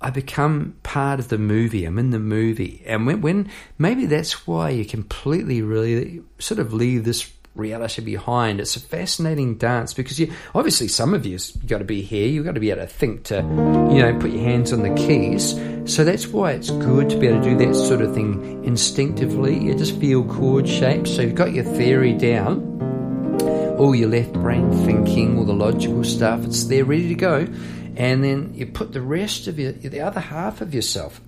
I 0.00 0.10
become 0.10 0.76
part 0.84 1.18
of 1.18 1.28
the 1.28 1.38
movie. 1.38 1.84
I'm 1.84 1.98
in 1.98 2.10
the 2.10 2.20
movie, 2.20 2.82
and 2.86 3.06
when, 3.06 3.20
when 3.20 3.50
maybe 3.78 4.06
that's 4.06 4.46
why 4.46 4.70
you 4.70 4.84
completely 4.84 5.60
really 5.60 6.22
sort 6.38 6.60
of 6.60 6.72
leave 6.72 7.04
this 7.04 7.28
reality 7.58 8.02
behind. 8.02 8.60
It's 8.60 8.76
a 8.76 8.80
fascinating 8.80 9.56
dance 9.56 9.92
because 9.92 10.18
you 10.18 10.32
obviously 10.54 10.88
some 10.88 11.12
of 11.12 11.26
you've 11.26 11.66
got 11.66 11.78
to 11.78 11.84
be 11.84 12.00
here. 12.00 12.28
You've 12.28 12.44
got 12.44 12.54
to 12.54 12.60
be 12.60 12.70
able 12.70 12.82
to 12.82 12.86
think 12.86 13.24
to, 13.24 13.36
you 13.36 14.02
know, 14.02 14.16
put 14.18 14.30
your 14.30 14.42
hands 14.42 14.72
on 14.72 14.82
the 14.82 14.94
keys. 14.94 15.54
So 15.92 16.04
that's 16.04 16.28
why 16.28 16.52
it's 16.52 16.70
good 16.70 17.10
to 17.10 17.16
be 17.16 17.26
able 17.26 17.42
to 17.42 17.50
do 17.50 17.66
that 17.66 17.74
sort 17.74 18.00
of 18.00 18.14
thing 18.14 18.64
instinctively. 18.64 19.58
You 19.58 19.74
just 19.74 19.98
feel 19.98 20.24
chord 20.24 20.68
shapes. 20.68 21.14
So 21.14 21.22
you've 21.22 21.34
got 21.34 21.52
your 21.52 21.64
theory 21.64 22.12
down, 22.12 22.67
all 23.78 23.94
your 23.94 24.08
left 24.08 24.32
brain 24.32 24.70
thinking, 24.84 25.38
all 25.38 25.44
the 25.44 25.52
logical 25.52 26.04
stuff. 26.04 26.44
It's 26.44 26.64
there, 26.64 26.84
ready 26.84 27.08
to 27.08 27.14
go 27.14 27.46
and 27.98 28.22
then 28.22 28.52
you 28.54 28.64
put 28.64 28.92
the 28.92 29.02
rest 29.02 29.48
of 29.48 29.58
your, 29.58 29.72
the 29.72 30.00
other 30.00 30.20
half 30.20 30.60
of 30.60 30.72
yourself, 30.72 31.20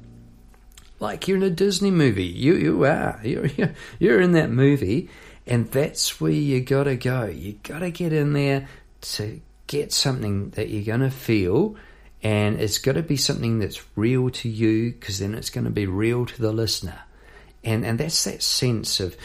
like 1.00 1.26
you're 1.26 1.36
in 1.36 1.42
a 1.42 1.50
Disney 1.50 1.90
movie. 1.90 2.24
You 2.24 2.54
you 2.54 2.84
are 2.84 3.20
you're 3.24 3.50
you're 3.98 4.20
in 4.20 4.32
that 4.32 4.50
movie, 4.50 5.10
and 5.46 5.70
that's 5.70 6.20
where 6.20 6.30
you 6.30 6.60
gotta 6.60 6.94
go. 6.94 7.24
You 7.26 7.58
gotta 7.64 7.90
get 7.90 8.12
in 8.12 8.32
there 8.32 8.68
to 9.00 9.40
get 9.66 9.92
something 9.92 10.50
that 10.50 10.68
you're 10.68 10.84
gonna 10.84 11.10
feel, 11.10 11.74
and 12.22 12.60
it's 12.60 12.78
got 12.78 12.92
to 12.92 13.02
be 13.02 13.16
something 13.16 13.58
that's 13.58 13.82
real 13.96 14.30
to 14.30 14.48
you, 14.48 14.92
because 14.92 15.18
then 15.18 15.34
it's 15.34 15.50
going 15.50 15.64
to 15.64 15.70
be 15.70 15.86
real 15.86 16.26
to 16.26 16.40
the 16.40 16.52
listener, 16.52 17.00
and 17.64 17.84
and 17.84 17.98
that's 17.98 18.22
that 18.24 18.42
sense 18.42 19.00
of 19.00 19.16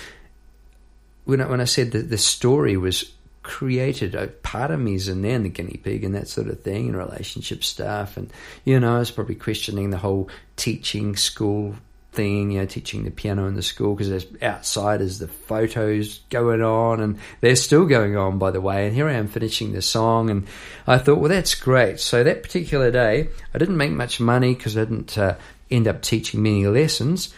when 1.26 1.42
I, 1.42 1.48
when 1.48 1.62
I 1.62 1.66
said 1.66 1.92
that 1.92 2.10
the 2.10 2.18
story 2.18 2.78
was 2.78 3.12
created 3.44 4.16
a 4.16 4.28
part 4.28 4.72
of 4.72 4.80
me 4.80 4.96
is 4.96 5.08
in 5.08 5.22
there, 5.22 5.36
and 5.36 5.46
the 5.46 5.50
guinea 5.50 5.80
pig 5.84 6.04
and 6.04 6.16
that 6.16 6.28
sort 6.28 6.48
of 6.48 6.62
thing, 6.62 6.88
and 6.88 6.98
relationship 6.98 7.64
stuff. 7.64 8.18
And, 8.18 8.32
you 8.64 8.80
know, 8.80 8.96
I 8.96 9.00
was 9.00 9.12
probably 9.12 9.36
questioning 9.36 9.92
the 9.92 9.98
whole 9.98 10.30
teaching 10.56 11.16
school 11.16 11.76
thing, 12.12 12.52
you 12.52 12.60
know, 12.60 12.66
teaching 12.66 13.04
the 13.04 13.12
piano 13.12 13.46
in 13.46 13.56
the 13.56 13.62
school 13.62 13.94
because 13.94 14.10
there's 14.10 14.26
outside 14.42 15.02
is 15.02 15.20
the 15.20 15.28
photos 15.28 16.20
going 16.30 16.62
on 16.62 17.02
and 17.02 17.20
they're 17.42 17.58
still 17.58 17.86
going 17.86 18.16
on, 18.16 18.40
by 18.40 18.52
the 18.52 18.62
way. 18.62 18.88
And 18.88 18.96
here 18.96 19.08
I 19.08 19.14
am 19.14 19.28
finishing 19.28 19.74
the 19.74 19.82
song, 19.82 20.30
and 20.30 20.48
I 20.88 20.98
thought, 20.98 21.20
well, 21.20 21.30
that's 21.30 21.56
great. 21.56 22.00
So 22.00 22.24
that 22.24 22.42
particular 22.42 22.90
day, 22.90 23.30
I 23.54 23.58
didn't 23.58 23.78
make 23.78 23.92
much 23.92 24.20
money 24.20 24.56
because 24.56 24.78
I 24.78 24.86
didn't 24.86 25.18
uh, 25.18 25.36
end 25.70 25.88
up 25.88 26.02
teaching 26.02 26.42
many 26.42 26.66
lessons, 26.66 27.34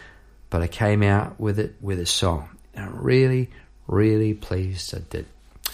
but 0.50 0.62
I 0.62 0.68
came 0.68 1.04
out 1.04 1.40
with 1.40 1.60
it 1.60 1.76
with 1.82 2.00
a 2.00 2.06
song. 2.06 2.50
And 2.74 2.86
I'm 2.86 3.02
really, 3.02 3.50
really 3.88 4.34
pleased 4.34 4.96
I 4.96 5.00
did. 5.10 5.26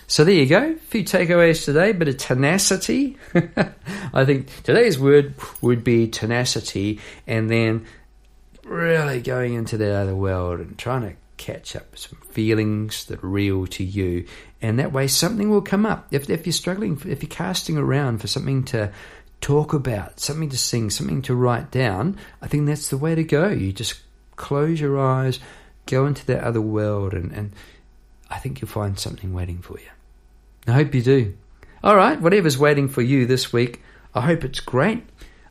So 0.08 0.23
there 0.23 0.34
you 0.34 0.45
go. 0.45 0.71
A 0.71 0.76
few 0.76 1.04
takeaways 1.04 1.65
today, 1.65 1.91
bit 1.91 2.08
of 2.08 2.17
tenacity. 2.17 3.17
I 4.13 4.26
think 4.26 4.47
today's 4.63 4.99
word 4.99 5.34
would 5.62 5.84
be 5.84 6.08
tenacity, 6.08 6.99
and 7.26 7.49
then 7.49 7.86
really 8.63 9.21
going 9.21 9.54
into 9.54 9.78
that 9.78 10.02
other 10.02 10.15
world 10.15 10.60
and 10.60 10.78
trying 10.78 11.02
to 11.02 11.15
catch 11.38 11.76
up 11.76 11.97
some 11.97 12.19
feelings 12.30 13.06
that 13.06 13.23
are 13.23 13.28
real 13.28 13.67
to 13.67 13.84
you. 13.84 14.26
And 14.62 14.80
that 14.80 14.93
way, 14.93 15.08
something 15.08 15.49
will 15.49 15.62
come 15.62 15.86
up. 15.86 16.08
If, 16.12 16.30
if 16.30 16.45
you're 16.45 16.54
struggling, 16.54 17.02
if 17.06 17.21
you're 17.21 17.30
casting 17.30 17.78
around 17.78 18.19
for 18.19 18.28
something 18.28 18.63
to 18.65 18.91
talk 19.41 19.73
about, 19.73 20.19
something 20.19 20.49
to 20.49 20.58
sing, 20.58 20.89
something 20.89 21.21
to 21.23 21.36
write 21.36 21.71
down, 21.71 22.17
I 22.41 22.47
think 22.47 22.65
that's 22.65 22.89
the 22.89 22.97
way 22.97 23.15
to 23.15 23.23
go. 23.23 23.49
You 23.49 23.73
just 23.73 23.99
close 24.36 24.80
your 24.80 24.99
eyes, 24.99 25.39
go 25.86 26.06
into 26.06 26.26
that 26.28 26.43
other 26.43 26.62
world, 26.62 27.13
and, 27.13 27.32
and 27.32 27.52
I 28.34 28.39
think 28.39 28.60
you'll 28.60 28.69
find 28.69 28.98
something 28.98 29.32
waiting 29.32 29.60
for 29.60 29.80
you. 29.80 29.89
I 30.67 30.72
hope 30.72 30.96
you 30.96 31.04
do. 31.04 31.38
All 31.84 31.96
right, 31.96 32.19
whatever's 32.19 32.58
waiting 32.58 32.88
for 32.89 33.04
you 33.04 33.28
this 33.28 33.54
week, 33.54 33.84
I 34.15 34.22
hope 34.22 34.43
it's 34.43 34.60
great. 34.60 35.04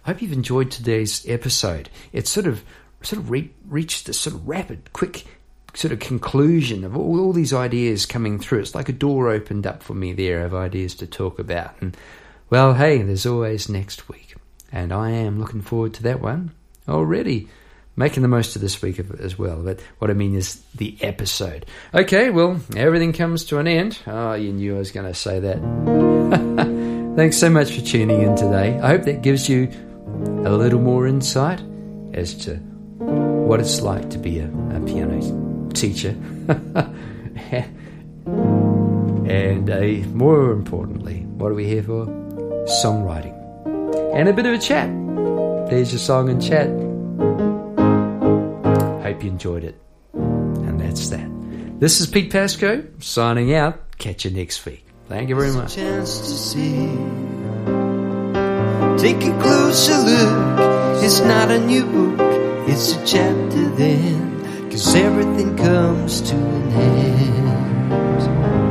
I 0.04 0.10
hope 0.10 0.20
you've 0.20 0.32
enjoyed 0.32 0.70
today's 0.70 1.24
episode. 1.28 1.90
It's 2.12 2.28
sort 2.28 2.46
of 2.46 2.64
sort 3.02 3.20
of 3.20 3.30
re- 3.30 3.52
reached 3.68 4.06
this 4.06 4.18
sort 4.18 4.34
of 4.34 4.48
rapid, 4.48 4.92
quick 4.92 5.26
sort 5.74 5.92
of 5.92 6.00
conclusion 6.00 6.82
of 6.82 6.96
all, 6.96 7.20
all 7.20 7.32
these 7.32 7.52
ideas 7.52 8.04
coming 8.04 8.40
through. 8.40 8.60
It's 8.60 8.74
like 8.74 8.88
a 8.88 8.92
door 8.92 9.30
opened 9.30 9.64
up 9.64 9.82
for 9.82 9.94
me 9.94 10.12
there 10.12 10.44
of 10.44 10.52
ideas 10.52 10.96
to 10.96 11.06
talk 11.06 11.38
about. 11.38 11.74
And 11.80 11.96
well, 12.50 12.74
hey, 12.74 13.02
there's 13.02 13.26
always 13.26 13.68
next 13.68 14.08
week, 14.08 14.34
and 14.72 14.92
I 14.92 15.10
am 15.10 15.38
looking 15.38 15.62
forward 15.62 15.94
to 15.94 16.02
that 16.02 16.20
one 16.20 16.50
already 16.88 17.48
making 17.96 18.22
the 18.22 18.28
most 18.28 18.56
of 18.56 18.62
this 18.62 18.80
week 18.80 18.98
as 19.20 19.38
well. 19.38 19.62
But 19.62 19.80
what 19.98 20.10
I 20.10 20.14
mean 20.14 20.34
is 20.34 20.62
the 20.74 20.96
episode. 21.00 21.66
Okay, 21.94 22.30
well, 22.30 22.60
everything 22.76 23.12
comes 23.12 23.44
to 23.46 23.58
an 23.58 23.66
end. 23.66 23.98
Oh, 24.06 24.34
you 24.34 24.52
knew 24.52 24.76
I 24.76 24.78
was 24.78 24.90
going 24.90 25.06
to 25.06 25.14
say 25.14 25.40
that. 25.40 25.58
Thanks 27.16 27.36
so 27.36 27.50
much 27.50 27.72
for 27.72 27.82
tuning 27.82 28.22
in 28.22 28.34
today. 28.36 28.78
I 28.80 28.88
hope 28.88 29.02
that 29.02 29.22
gives 29.22 29.48
you 29.48 29.70
a 30.44 30.52
little 30.52 30.80
more 30.80 31.06
insight 31.06 31.60
as 32.14 32.34
to 32.46 32.56
what 32.56 33.60
it's 33.60 33.82
like 33.82 34.08
to 34.10 34.18
be 34.18 34.38
a, 34.38 34.46
a 34.46 34.80
piano 34.80 35.70
teacher. 35.74 36.10
and 39.26 39.70
uh, 39.70 40.08
more 40.08 40.52
importantly, 40.52 41.20
what 41.36 41.52
are 41.52 41.54
we 41.54 41.66
here 41.66 41.82
for? 41.82 42.06
Songwriting. 42.82 43.38
And 44.14 44.28
a 44.28 44.32
bit 44.32 44.46
of 44.46 44.54
a 44.54 44.58
chat. 44.58 44.88
There's 45.68 45.92
your 45.92 45.98
song 45.98 46.28
and 46.30 46.42
chat 46.42 46.68
hope 49.12 49.24
you 49.24 49.30
enjoyed 49.30 49.64
it. 49.64 49.78
And 50.14 50.80
that's 50.80 51.10
that. 51.10 51.28
This 51.80 52.00
is 52.00 52.06
Pete 52.06 52.32
Pasco 52.32 52.84
signing 53.00 53.54
out. 53.54 53.98
Catch 53.98 54.24
you 54.24 54.30
next 54.30 54.64
week. 54.64 54.84
Thank 55.08 55.28
you 55.28 55.34
very 55.34 55.52
much. 55.52 55.74
chance 55.74 56.18
to 56.18 56.26
see. 56.26 56.86
Take 58.96 59.22
a 59.24 59.38
closer 59.40 59.98
look. 59.98 61.02
It's 61.02 61.20
not 61.20 61.50
a 61.50 61.58
new 61.58 61.84
book, 61.84 62.20
it's 62.68 62.94
a 62.94 63.06
chapter 63.06 63.68
then. 63.70 64.70
Cause 64.70 64.94
everything 64.94 65.56
comes 65.56 66.22
to 66.22 66.36
an 66.36 66.72
end. 66.72 68.61